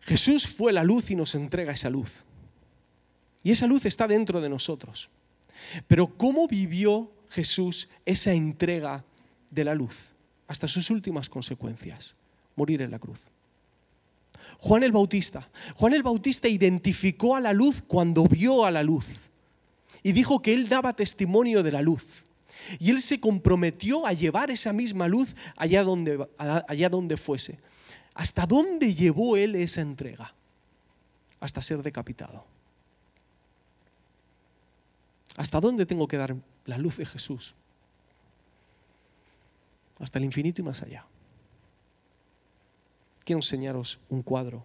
Jesús 0.01 0.47
fue 0.47 0.73
la 0.73 0.83
luz 0.83 1.11
y 1.11 1.17
nos 1.17 1.35
entrega 1.35 1.73
esa 1.73 1.91
luz. 1.91 2.25
Y 3.43 3.53
esa 3.53 3.67
luz 3.67 3.87
está 3.87 4.07
dentro 4.07 4.41
de 4.41 4.49
nosotros. 4.49 5.09
Pero 5.87 6.17
¿cómo 6.17 6.49
vivió 6.49 7.11
Jesús 7.31 7.89
esa 8.05 8.33
entrega 8.33 9.05
de 9.51 9.65
la 9.65 9.75
luz 9.75 10.13
hasta 10.47 10.69
sus 10.69 10.91
últimas 10.91 11.29
consecuencias? 11.29 12.15
Morir 12.57 12.83
en 12.83 12.91
la 12.91 12.99
cruz. 12.99 13.21
Juan 14.59 14.83
el 14.83 14.93
Bautista. 14.93 15.49
Juan 15.75 15.95
el 15.95 16.03
Bautista 16.03 16.49
identificó 16.49 17.37
a 17.37 17.41
la 17.41 17.53
luz 17.53 17.83
cuando 17.87 18.25
vio 18.25 18.65
a 18.65 18.71
la 18.71 18.83
luz 18.83 19.07
y 20.03 20.13
dijo 20.13 20.43
que 20.43 20.55
él 20.55 20.69
daba 20.69 20.95
testimonio 20.95 21.63
de 21.63 21.73
la 21.73 21.83
luz. 21.83 22.05
Y 22.79 22.91
él 22.91 23.01
se 23.01 23.21
comprometió 23.21 24.07
a 24.07 24.13
llevar 24.13 24.51
esa 24.51 24.73
misma 24.73 25.09
luz 25.09 25.35
allá 25.57 25.85
donde, 25.85 26.27
allá 26.39 26.89
donde 26.89 27.17
fuese. 27.17 27.59
¿Hasta 28.15 28.47
dónde 28.47 28.95
llevó 28.95 29.37
él 29.37 29.55
esa 29.55 29.81
entrega? 29.81 30.35
Hasta 31.41 31.63
ser 31.63 31.83
decapitado. 31.83 32.45
¿Hasta 35.39 35.61
dónde 35.61 35.87
tengo 35.87 36.09
que 36.09 36.17
dar 36.17 36.35
la 36.67 36.79
luz 36.79 36.97
de 36.97 37.07
Jesús? 37.07 37.55
Hasta 40.01 40.19
el 40.19 40.25
infinito 40.25 40.61
y 40.61 40.65
más 40.65 40.83
allá. 40.83 41.07
Quiero 43.25 43.39
enseñaros 43.39 44.01
un 44.09 44.23
cuadro. 44.23 44.65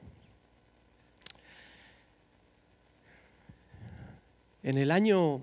En 4.63 4.79
el 4.79 4.89
año... 4.89 5.41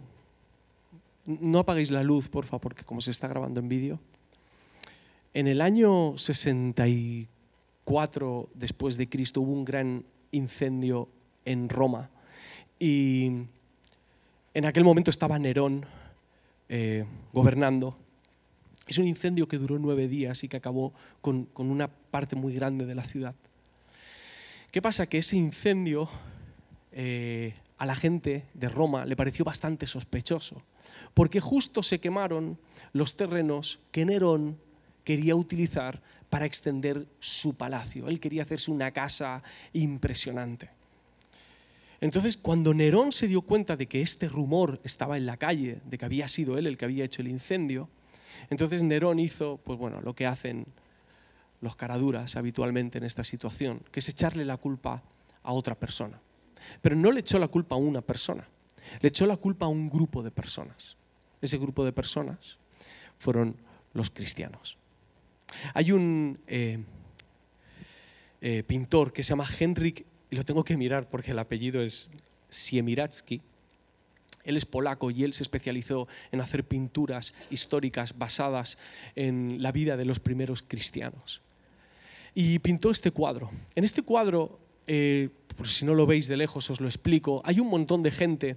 No 1.27 1.61
apaguéis 1.61 1.93
la 1.93 2.03
luz, 2.03 2.29
por 2.29 2.47
favor, 2.47 2.63
porque 2.63 2.83
como 2.83 3.01
se 3.01 3.13
está 3.13 3.29
grabando 3.29 3.61
en 3.61 3.69
vídeo. 3.69 4.01
En 5.33 5.47
el 5.47 5.61
año 5.61 6.19
64 6.19 8.49
después 8.55 8.97
de 8.97 9.09
Cristo 9.09 9.43
hubo 9.43 9.53
un 9.53 9.65
gran 9.65 10.05
incendio 10.33 11.09
en 11.45 11.69
Roma 11.69 12.11
y 12.81 13.45
en 14.55 14.65
aquel 14.65 14.85
momento 14.85 15.11
estaba 15.11 15.39
Nerón 15.39 15.87
eh, 16.69 17.05
gobernando. 17.33 17.97
Es 18.87 18.99
un 18.99 19.07
incendio 19.07 19.47
que 19.47 19.59
duró 19.59 19.79
nueve 19.79 20.09
días 20.09 20.43
y 20.43 20.49
que 20.49 20.57
acabó 20.57 20.93
con, 21.21 21.49
una 21.55 21.89
parte 21.89 22.37
muy 22.37 22.55
grande 22.55 22.87
de 22.87 22.95
la 22.95 23.05
ciudad. 23.05 23.35
¿Qué 24.73 24.83
pasa? 24.83 25.07
Que 25.07 25.19
ese 25.19 25.37
incendio 25.37 26.09
eh, 26.93 27.55
a 27.79 27.87
la 27.87 27.95
gente 27.95 28.47
de 28.55 28.69
Roma 28.69 29.05
le 29.05 29.17
pareció 29.17 29.45
bastante 29.45 29.87
sospechoso, 29.87 30.63
porque 31.15 31.41
justo 31.41 31.83
se 31.83 32.01
quemaron 32.01 32.59
los 32.93 33.17
terrenos 33.17 33.79
que 33.93 34.05
Nerón 34.05 34.59
quería 35.05 35.37
utilizar 35.37 36.03
para 36.29 36.47
extender 36.47 37.07
su 37.21 37.55
palacio. 37.55 38.09
Él 38.09 38.21
quería 38.21 38.43
hacerse 38.43 38.71
una 38.71 38.91
casa 38.91 39.43
impresionante. 39.73 40.80
Entonces, 42.01 42.37
cuando 42.37 42.73
Nerón 42.73 43.13
se 43.13 43.29
dio 43.29 43.43
cuenta 43.43 43.77
de 43.77 43.87
que 43.87 44.01
este 44.01 44.29
rumor 44.29 44.81
estaba 44.85 45.19
en 45.19 45.27
la 45.27 45.37
calle, 45.37 45.81
de 45.85 45.99
que 45.99 46.05
había 46.05 46.29
sido 46.29 46.57
él 46.57 46.67
el 46.67 46.79
que 46.79 46.87
había 46.87 47.05
hecho 47.05 47.21
el 47.21 47.29
incendio, 47.29 47.89
entonces 48.49 48.83
Nerón 48.83 49.19
hizo, 49.19 49.59
pues 49.63 49.79
bueno, 49.79 50.01
lo 50.01 50.15
que 50.15 50.27
hacen 50.27 50.67
los 51.61 51.77
caraduras 51.77 52.37
habitualmente 52.37 52.99
en 52.99 53.05
esta 53.05 53.23
situación, 53.23 53.83
que 53.93 54.01
es 54.01 54.09
echarle 54.09 54.45
la 54.47 54.57
culpa 54.57 55.03
a 55.43 55.53
otra 55.53 55.75
persona. 55.75 56.21
Pero 56.81 56.97
no 56.97 57.13
le 57.13 57.21
echó 57.21 57.39
la 57.39 57.49
culpa 57.49 57.75
a 57.75 57.79
una 57.79 58.01
persona, 58.01 58.49
le 59.01 59.09
echó 59.09 59.27
la 59.27 59.37
culpa 59.37 59.67
a 59.67 59.69
un 59.69 59.91
grupo 59.91 60.23
de 60.23 60.31
personas. 60.31 60.97
Ese 61.43 61.59
grupo 61.59 61.85
de 61.85 61.93
personas 61.93 62.59
fueron 63.19 63.57
los 63.93 64.11
cristianos. 64.11 64.79
Hay 65.75 65.93
un 65.93 66.39
eh, 66.47 66.79
eh, 68.41 68.63
pintor 68.63 69.13
que 69.13 69.23
se 69.23 69.31
llama 69.31 69.47
Henrik 69.59 70.07
y 70.31 70.37
lo 70.37 70.45
tengo 70.45 70.65
que 70.65 70.77
mirar 70.77 71.09
porque 71.09 71.33
el 71.33 71.39
apellido 71.39 71.83
es 71.83 72.11
Siemiratsky. 72.51 73.43
Él 74.45 74.57
es 74.57 74.65
polaco 74.65 75.11
y 75.11 75.25
él 75.25 75.35
se 75.35 75.43
especializó 75.43 76.09
en 76.33 76.41
hacer 76.41 76.65
pinturas 76.65 77.35
históricas 77.51 78.17
basadas 78.17 78.79
en 79.17 79.63
la 79.63 79.73
vida 79.73 79.97
de 79.97 80.07
los 80.07 80.19
primeros 80.19 80.63
cristianos. 80.63 81.43
Y 82.35 82.59
pintó 82.61 82.91
este 82.91 83.11
cuadro. 83.11 83.51
En 83.75 83.85
este 83.85 84.03
cuadro, 84.03 84.59
eh, 84.87 85.29
por 85.57 85.69
si 85.69 85.85
no 85.85 85.95
lo 85.95 86.07
veis 86.07 86.27
de 86.27 86.37
lejos 86.37 86.71
os 86.71 86.81
lo 86.81 86.89
explico, 86.89 87.43
hay 87.45 87.61
un 87.61 87.69
montón 87.69 88.03
de 88.03 88.11
gente 88.11 88.57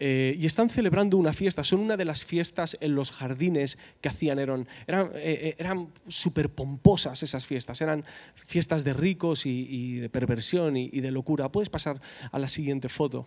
eh, 0.00 0.36
y 0.38 0.46
están 0.46 0.70
celebrando 0.70 1.16
una 1.16 1.32
fiesta. 1.32 1.64
Son 1.64 1.80
una 1.80 1.96
de 1.96 2.04
las 2.04 2.24
fiestas 2.24 2.76
en 2.80 2.94
los 2.94 3.10
jardines 3.10 3.78
que 4.00 4.08
hacía 4.08 4.34
Nerón. 4.34 4.68
Eran, 4.86 5.10
eh, 5.14 5.54
eran 5.58 5.88
súper 6.08 6.50
pomposas 6.50 7.22
esas 7.22 7.46
fiestas, 7.46 7.80
eran 7.80 8.04
fiestas 8.34 8.84
de 8.84 8.92
ricos 8.92 9.46
y, 9.46 9.98
de 9.98 10.08
perversión 10.08 10.76
y 10.76 10.88
de 10.88 11.10
locura. 11.10 11.50
Puedes 11.50 11.68
pasar 11.68 12.00
a 12.30 12.38
la 12.38 12.48
siguiente 12.48 12.88
foto. 12.88 13.26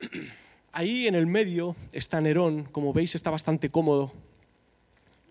Ahí 0.72 1.06
en 1.06 1.14
el 1.14 1.26
medio 1.26 1.76
está 1.92 2.20
Nerón, 2.20 2.64
como 2.64 2.92
veis 2.92 3.14
está 3.14 3.30
bastante 3.30 3.70
cómodo, 3.70 4.12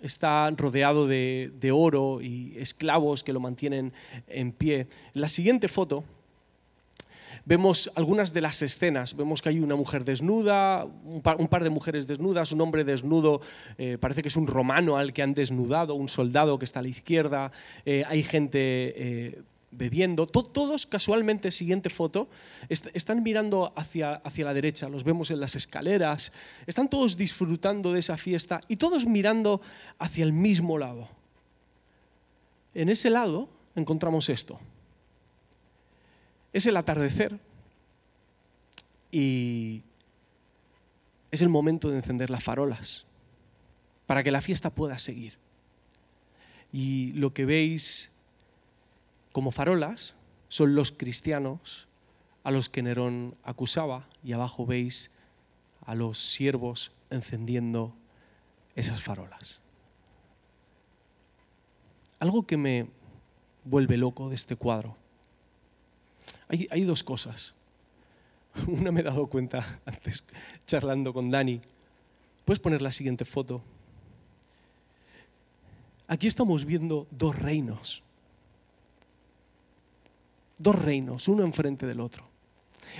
está 0.01 0.49
rodeado 0.51 1.07
de, 1.07 1.71
oro 1.73 2.21
y 2.21 2.55
esclavos 2.57 3.23
que 3.23 3.33
lo 3.33 3.39
mantienen 3.39 3.93
en 4.27 4.51
pie. 4.51 4.87
La 5.13 5.29
siguiente 5.29 5.67
foto 5.67 6.03
vemos 7.47 7.89
algunas 7.95 8.33
de 8.33 8.41
las 8.41 8.61
escenas. 8.61 9.15
Vemos 9.15 9.41
que 9.41 9.49
hay 9.49 9.59
una 9.59 9.77
mujer 9.77 10.03
desnuda, 10.03 10.83
un 10.83 11.21
par, 11.21 11.63
de 11.63 11.69
mujeres 11.69 12.05
desnudas, 12.05 12.51
un 12.51 12.59
hombre 12.59 12.83
desnudo, 12.83 13.39
eh, 13.77 13.97
parece 13.97 14.21
que 14.21 14.27
es 14.27 14.35
un 14.35 14.47
romano 14.47 14.97
al 14.97 15.13
que 15.13 15.23
han 15.23 15.33
desnudado, 15.33 15.95
un 15.95 16.09
soldado 16.09 16.59
que 16.59 16.65
está 16.65 16.79
a 16.79 16.83
la 16.83 16.89
izquierda, 16.89 17.51
eh, 17.85 18.03
hay 18.07 18.23
gente... 18.23 18.59
Eh, 18.61 19.41
bebiendo, 19.69 20.25
todos 20.27 20.87
casualmente, 20.87 21.51
siguiente 21.51 21.89
foto, 21.89 22.29
están 22.69 23.21
mirando 23.21 23.73
hacia, 23.75 24.15
hacia 24.15 24.45
la 24.45 24.53
derecha, 24.53 24.87
los 24.87 25.03
vemos 25.03 25.29
en 25.29 25.41
las 25.41 25.55
escaleras, 25.55 26.31
están 26.65 26.89
todos 26.89 27.17
disfrutando 27.17 27.91
de 27.91 27.99
esa 27.99 28.17
fiesta 28.17 28.61
y 28.69 28.77
todos 28.77 29.05
mirando 29.05 29.61
hacia 29.99 30.23
el 30.23 30.31
mismo 30.31 30.79
lado. 30.79 31.09
En 32.73 32.89
ese 32.89 33.09
lado 33.09 33.49
encontramos 33.75 34.29
esto. 34.29 34.57
Es 36.57 36.65
el 36.65 36.75
atardecer 36.75 37.39
y 39.11 39.83
es 41.29 41.43
el 41.43 41.49
momento 41.49 41.91
de 41.91 41.97
encender 41.97 42.31
las 42.31 42.43
farolas 42.43 43.05
para 44.07 44.23
que 44.23 44.31
la 44.31 44.41
fiesta 44.41 44.71
pueda 44.71 44.97
seguir. 44.97 45.37
Y 46.73 47.11
lo 47.13 47.31
que 47.31 47.45
veis 47.45 48.09
como 49.33 49.51
farolas 49.51 50.15
son 50.49 50.73
los 50.73 50.91
cristianos 50.91 51.87
a 52.43 52.49
los 52.49 52.69
que 52.69 52.81
Nerón 52.81 53.35
acusaba 53.43 54.07
y 54.23 54.33
abajo 54.33 54.65
veis 54.65 55.11
a 55.85 55.93
los 55.93 56.17
siervos 56.17 56.91
encendiendo 57.11 57.93
esas 58.73 59.03
farolas. 59.03 59.59
Algo 62.17 62.47
que 62.47 62.57
me 62.57 62.89
vuelve 63.63 63.97
loco 63.97 64.29
de 64.29 64.35
este 64.35 64.55
cuadro. 64.55 64.97
Hay, 66.49 66.83
dos 66.83 67.03
cosas. 67.03 67.53
Una 68.67 68.91
me 68.91 69.01
he 69.01 69.03
dado 69.03 69.27
cuenta 69.27 69.79
antes 69.85 70.23
charlando 70.65 71.13
con 71.13 71.29
Dani. 71.29 71.59
Puedes 72.45 72.59
poner 72.59 72.81
la 72.81 72.91
siguiente 72.91 73.25
foto. 73.25 73.61
Aquí 76.07 76.27
estamos 76.27 76.63
viendo 76.63 77.07
dos 77.11 77.37
reinos 77.37 78.03
dos 80.57 80.75
reinos, 80.75 81.27
uno 81.27 81.43
enfrente 81.43 81.85
del 81.85 81.99
otro. 81.99 82.27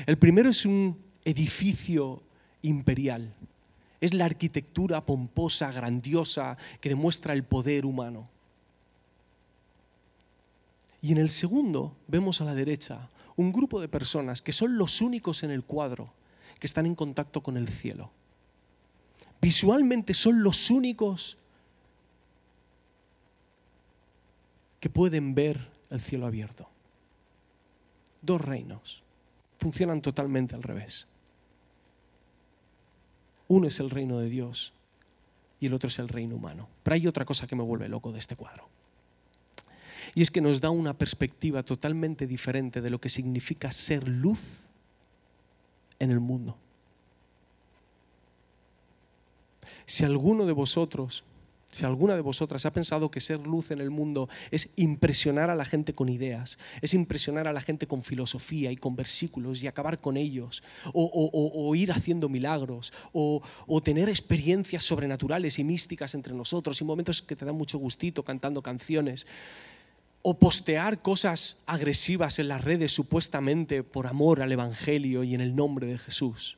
El 0.06 0.18
primero 0.18 0.50
es 0.50 0.66
un 0.66 0.98
edificio 1.26 2.22
imperial. 2.62 3.34
Es 4.00 4.14
la 4.14 4.26
arquitectura 4.26 5.06
pomposa, 5.06 5.72
grandiosa, 5.72 6.58
que 6.80 6.90
demuestra 6.90 7.34
el 7.34 7.44
poder 7.44 7.86
humano. 7.86 8.30
Y 11.02 11.12
en 11.12 11.18
el 11.18 11.30
segundo 11.30 11.96
vemos 12.08 12.42
a 12.42 12.46
la 12.46 12.54
derecha 12.54 13.10
un 13.38 13.54
grupo 13.54 13.80
de 13.80 13.88
personas 13.88 14.42
que 14.42 14.52
son 14.52 14.78
los 14.78 15.02
únicos 15.02 15.44
en 15.44 15.52
el 15.52 15.64
cuadro 15.64 16.14
que 16.60 16.68
están 16.68 16.86
en 16.86 16.96
contacto 16.96 17.42
con 17.42 17.56
el 17.56 17.70
cielo. 17.70 18.12
Visualmente 19.40 20.14
son 20.14 20.44
los 20.44 20.70
únicos 20.70 21.38
que 24.80 24.90
pueden 24.90 25.34
ver 25.34 25.70
el 25.90 26.02
cielo 26.02 26.26
abierto 26.26 26.68
dos 28.28 28.42
reinos. 28.42 29.02
Funcionan 29.58 30.02
totalmente 30.02 30.54
al 30.54 30.62
revés. 30.62 31.08
Uno 33.48 33.68
es 33.68 33.80
el 33.80 33.90
reino 33.90 34.20
de 34.20 34.30
Dios 34.30 34.74
y 35.60 35.66
el 35.66 35.74
otro 35.74 35.88
es 35.88 35.98
el 35.98 36.10
reino 36.10 36.36
humano. 36.36 36.68
Pero 36.84 36.96
hay 36.96 37.08
otra 37.08 37.26
cosa 37.26 37.48
que 37.48 37.56
me 37.56 37.64
vuelve 37.64 37.88
loco 37.88 38.12
de 38.12 38.20
este 38.20 38.36
cuadro. 38.36 38.70
Y 40.16 40.22
es 40.22 40.32
que 40.32 40.42
nos 40.42 40.62
da 40.62 40.70
una 40.70 40.98
perspectiva 40.98 41.64
totalmente 41.64 42.28
diferente 42.28 42.82
de 42.82 42.90
lo 42.90 43.00
que 43.00 43.10
significa 43.10 43.72
ser 43.72 44.08
luz 44.08 44.66
en 46.00 46.12
el 46.12 46.20
mundo. 46.20 46.58
Si 49.86 50.04
alguno 50.04 50.46
de 50.46 50.54
vosotros 50.54 51.24
si 51.72 51.86
alguna 51.86 52.16
de 52.16 52.22
vosotras 52.22 52.66
ha 52.66 52.72
pensado 52.72 53.12
que 53.12 53.20
ser 53.20 53.46
luz 53.46 53.72
en 53.72 53.82
el 53.82 53.90
mundo 53.90 54.30
es 54.52 54.70
impresionar 54.78 55.50
a 55.50 55.56
la 55.56 55.66
gente 55.66 55.94
con 55.94 56.08
ideas, 56.08 56.58
es 56.82 56.94
impresionar 56.94 57.48
a 57.48 57.54
la 57.54 57.62
gente 57.62 57.88
con 57.88 58.04
filosofía 58.04 58.72
y 58.72 58.78
con 58.78 58.96
versículos 58.96 59.62
y 59.62 59.68
acabar 59.68 60.00
con 60.00 60.16
ellos, 60.16 60.64
o, 60.94 61.76
ir 61.76 61.92
haciendo 61.92 62.30
milagros, 62.30 62.94
o, 63.12 63.42
tener 63.84 64.08
experiencias 64.08 64.86
sobrenaturales 64.86 65.60
y 65.60 65.64
místicas 65.64 66.16
entre 66.16 66.34
nosotros 66.34 66.80
y 66.80 66.86
momentos 66.86 67.22
que 67.22 67.36
te 67.36 67.46
dan 67.46 67.56
mucho 67.56 67.78
gustito 67.78 68.24
cantando 68.24 68.62
canciones, 68.62 69.28
o 70.30 70.34
postear 70.34 71.02
cosas 71.02 71.56
agresivas 71.66 72.38
en 72.38 72.50
las 72.50 72.62
redes 72.62 72.92
supuestamente 72.92 73.82
por 73.82 74.08
amor 74.08 74.42
al 74.42 74.52
Evangelio 74.52 75.24
y 75.24 75.34
en 75.34 75.40
el 75.40 75.56
nombre 75.56 75.88
de 75.88 75.98
Jesús. 75.98 76.58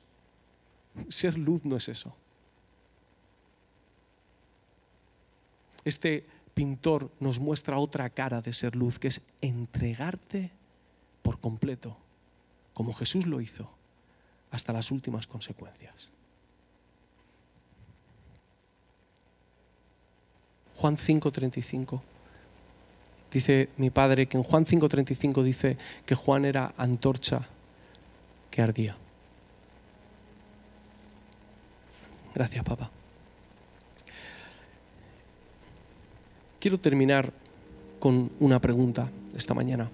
Ser 1.10 1.38
luz 1.38 1.64
no 1.66 1.78
es 1.78 1.88
eso. 1.88 2.16
Este 5.86 6.26
pintor 6.56 7.12
nos 7.20 7.38
muestra 7.38 7.78
otra 7.78 8.10
cara 8.10 8.42
de 8.42 8.54
ser 8.54 8.76
luz, 8.76 8.98
que 8.98 9.10
es 9.10 9.22
entregarte 9.40 10.50
por 11.22 11.40
completo, 11.40 11.96
como 12.74 12.92
Jesús 12.92 13.28
lo 13.28 13.40
hizo, 13.40 13.70
hasta 14.50 14.74
las 14.74 14.90
últimas 14.90 15.28
consecuencias. 15.28 16.10
Juan 20.76 20.98
5:35. 20.98 22.02
Dice 23.32 23.70
mi 23.78 23.90
padre 23.90 24.28
que 24.28 24.38
en 24.38 24.44
Juan 24.44 24.66
5:35 24.66 25.44
dice 25.44 25.78
que 26.06 26.16
Juan 26.16 26.46
era 26.46 26.74
antorcha 26.78 27.48
que 28.50 28.62
ardía. 28.62 28.96
Gracias, 32.34 32.64
papá. 32.64 32.90
Quiero 36.60 36.80
terminar 36.80 37.32
con 38.00 38.32
una 38.40 38.60
pregunta 38.60 39.10
esta 39.36 39.54
mañana. 39.54 39.90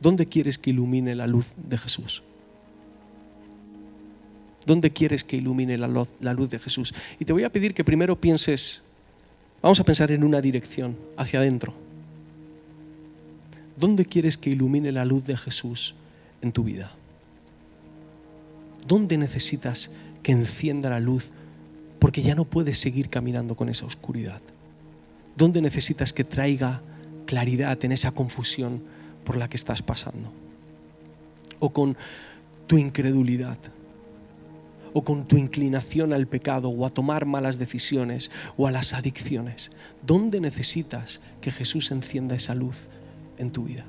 ¿Dónde 0.00 0.26
quieres 0.26 0.58
que 0.58 0.70
ilumine 0.70 1.14
la 1.14 1.26
luz 1.26 1.52
de 1.56 1.78
Jesús? 1.78 2.22
¿Dónde 4.66 4.92
quieres 4.92 5.24
que 5.24 5.36
ilumine 5.36 5.78
la 5.78 5.88
luz, 5.88 6.08
la 6.20 6.32
luz 6.32 6.50
de 6.50 6.58
Jesús? 6.58 6.92
Y 7.18 7.24
te 7.24 7.32
voy 7.32 7.44
a 7.44 7.50
pedir 7.50 7.72
que 7.72 7.84
primero 7.84 8.20
pienses, 8.20 8.82
vamos 9.62 9.80
a 9.80 9.84
pensar 9.84 10.10
en 10.10 10.24
una 10.24 10.40
dirección, 10.40 10.96
hacia 11.16 11.40
adentro. 11.40 11.74
¿Dónde 13.76 14.06
quieres 14.06 14.36
que 14.36 14.50
ilumine 14.50 14.92
la 14.92 15.04
luz 15.04 15.24
de 15.24 15.36
Jesús 15.36 15.94
en 16.40 16.52
tu 16.52 16.64
vida? 16.64 16.92
¿Dónde 18.86 19.18
necesitas 19.18 19.90
que 20.22 20.32
encienda 20.32 20.90
la 20.90 21.00
luz 21.00 21.30
porque 21.98 22.22
ya 22.22 22.34
no 22.34 22.44
puedes 22.44 22.78
seguir 22.78 23.08
caminando 23.08 23.56
con 23.56 23.68
esa 23.68 23.86
oscuridad. 23.86 24.40
¿Dónde 25.36 25.60
necesitas 25.60 26.12
que 26.12 26.24
traiga 26.24 26.82
claridad 27.26 27.84
en 27.84 27.92
esa 27.92 28.12
confusión 28.12 28.82
por 29.24 29.36
la 29.36 29.48
que 29.48 29.56
estás 29.56 29.82
pasando? 29.82 30.32
O 31.58 31.70
con 31.70 31.96
tu 32.66 32.78
incredulidad, 32.78 33.58
o 34.96 35.04
con 35.04 35.28
tu 35.28 35.36
inclinación 35.36 36.14
al 36.14 36.26
pecado, 36.26 36.70
o 36.70 36.86
a 36.86 36.88
tomar 36.88 37.26
malas 37.26 37.58
decisiones, 37.58 38.30
o 38.56 38.66
a 38.66 38.70
las 38.70 38.94
adicciones. 38.94 39.70
¿Dónde 40.00 40.40
necesitas 40.40 41.20
que 41.42 41.50
Jesús 41.50 41.90
encienda 41.90 42.34
esa 42.34 42.54
luz 42.54 42.88
en 43.36 43.50
tu 43.50 43.64
vida? 43.64 43.84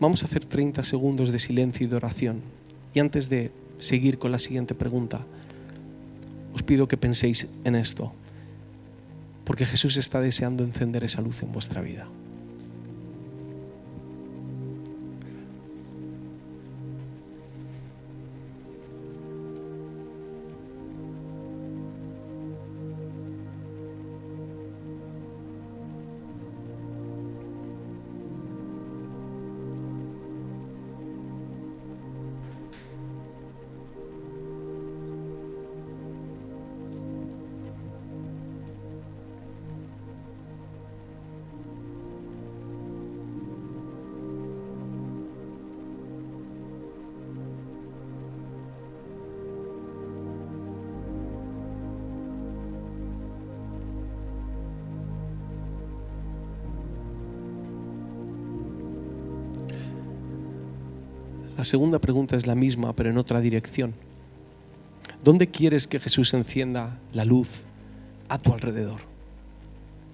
Vamos 0.00 0.22
a 0.22 0.24
hacer 0.24 0.46
30 0.46 0.82
segundos 0.82 1.30
de 1.30 1.38
silencio 1.38 1.86
y 1.86 1.90
de 1.90 1.96
oración. 1.96 2.40
Y 2.94 3.00
antes 3.00 3.28
de 3.28 3.52
seguir 3.78 4.18
con 4.18 4.32
la 4.32 4.38
siguiente 4.38 4.74
pregunta, 4.74 5.26
os 6.54 6.62
pido 6.62 6.88
que 6.88 6.96
penséis 6.96 7.46
en 7.64 7.74
esto, 7.74 8.10
porque 9.44 9.66
Jesús 9.66 9.98
está 9.98 10.22
deseando 10.22 10.64
encender 10.64 11.04
esa 11.04 11.20
luz 11.20 11.42
en 11.42 11.52
vuestra 11.52 11.82
vida. 11.82 12.06
La 61.60 61.64
segunda 61.64 61.98
pregunta 61.98 62.36
es 62.36 62.46
la 62.46 62.54
misma, 62.54 62.94
pero 62.94 63.10
en 63.10 63.18
otra 63.18 63.38
dirección. 63.38 63.92
¿Dónde 65.22 65.48
quieres 65.48 65.86
que 65.86 66.00
Jesús 66.00 66.32
encienda 66.32 66.98
la 67.12 67.26
luz 67.26 67.66
a 68.30 68.38
tu 68.38 68.54
alrededor? 68.54 69.02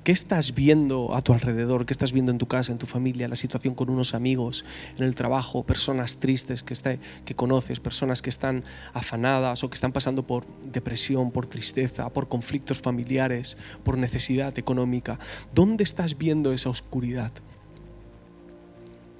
¿Qué 0.02 0.10
estás 0.10 0.56
viendo 0.56 1.14
a 1.14 1.22
tu 1.22 1.32
alrededor? 1.32 1.86
¿Qué 1.86 1.92
estás 1.92 2.10
viendo 2.10 2.32
en 2.32 2.38
tu 2.38 2.48
casa, 2.48 2.72
en 2.72 2.78
tu 2.78 2.86
familia, 2.86 3.28
la 3.28 3.36
situación 3.36 3.76
con 3.76 3.90
unos 3.90 4.12
amigos, 4.12 4.64
en 4.98 5.04
el 5.04 5.14
trabajo, 5.14 5.62
personas 5.62 6.16
tristes 6.16 6.64
que, 6.64 6.98
que 7.24 7.36
conoces, 7.36 7.78
personas 7.78 8.22
que 8.22 8.30
están 8.30 8.64
afanadas 8.92 9.62
o 9.62 9.70
que 9.70 9.76
están 9.76 9.92
pasando 9.92 10.26
por 10.26 10.44
depresión, 10.64 11.30
por 11.30 11.46
tristeza, 11.46 12.08
por 12.08 12.26
conflictos 12.26 12.80
familiares, 12.80 13.56
por 13.84 13.98
necesidad 13.98 14.58
económica? 14.58 15.20
¿Dónde 15.54 15.84
estás 15.84 16.18
viendo 16.18 16.52
esa 16.52 16.70
oscuridad? 16.70 17.30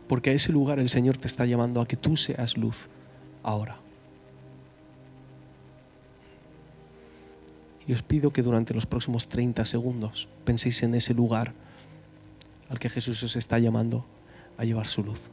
Porque 0.09 0.31
a 0.31 0.33
ese 0.33 0.53
lugar 0.53 0.79
el 0.79 0.89
Señor 0.89 1.17
te 1.17 1.27
está 1.27 1.47
llamando 1.47 1.81
a 1.81 1.89
que 1.89 1.97
tú 1.97 2.17
seas 2.17 2.57
luz 2.57 2.89
ahora. 3.43 3.79
Y 7.87 7.93
os 7.93 8.03
pido 8.03 8.33
que 8.33 8.43
durante 8.43 8.75
los 8.75 8.87
próximos 8.87 9.29
30 9.29 9.65
segundos 9.65 10.29
penséis 10.45 10.83
en 10.83 10.95
ese 10.95 11.15
lugar 11.15 11.55
al 12.69 12.79
que 12.79 12.89
Jesús 12.89 13.23
os 13.23 13.37
está 13.37 13.59
llamando 13.59 14.05
a 14.59 14.65
llevar 14.65 14.87
su 14.87 15.05
luz. 15.05 15.31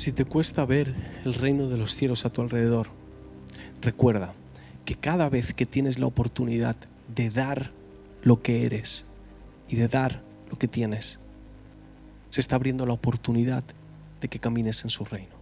Si 0.00 0.12
te 0.12 0.24
cuesta 0.24 0.64
ver 0.64 0.94
el 1.26 1.34
reino 1.34 1.68
de 1.68 1.76
los 1.76 1.94
cielos 1.94 2.24
a 2.24 2.30
tu 2.30 2.40
alrededor, 2.40 2.88
recuerda 3.82 4.32
que 4.86 4.94
cada 4.94 5.28
vez 5.28 5.52
que 5.52 5.66
tienes 5.66 5.98
la 5.98 6.06
oportunidad 6.06 6.74
de 7.14 7.28
dar 7.28 7.70
lo 8.22 8.40
que 8.40 8.64
eres 8.64 9.04
y 9.68 9.76
de 9.76 9.88
dar 9.88 10.22
lo 10.48 10.56
que 10.56 10.68
tienes, 10.68 11.18
se 12.30 12.40
está 12.40 12.56
abriendo 12.56 12.86
la 12.86 12.94
oportunidad 12.94 13.62
de 14.22 14.28
que 14.28 14.38
camines 14.38 14.84
en 14.84 14.88
su 14.88 15.04
reino. 15.04 15.39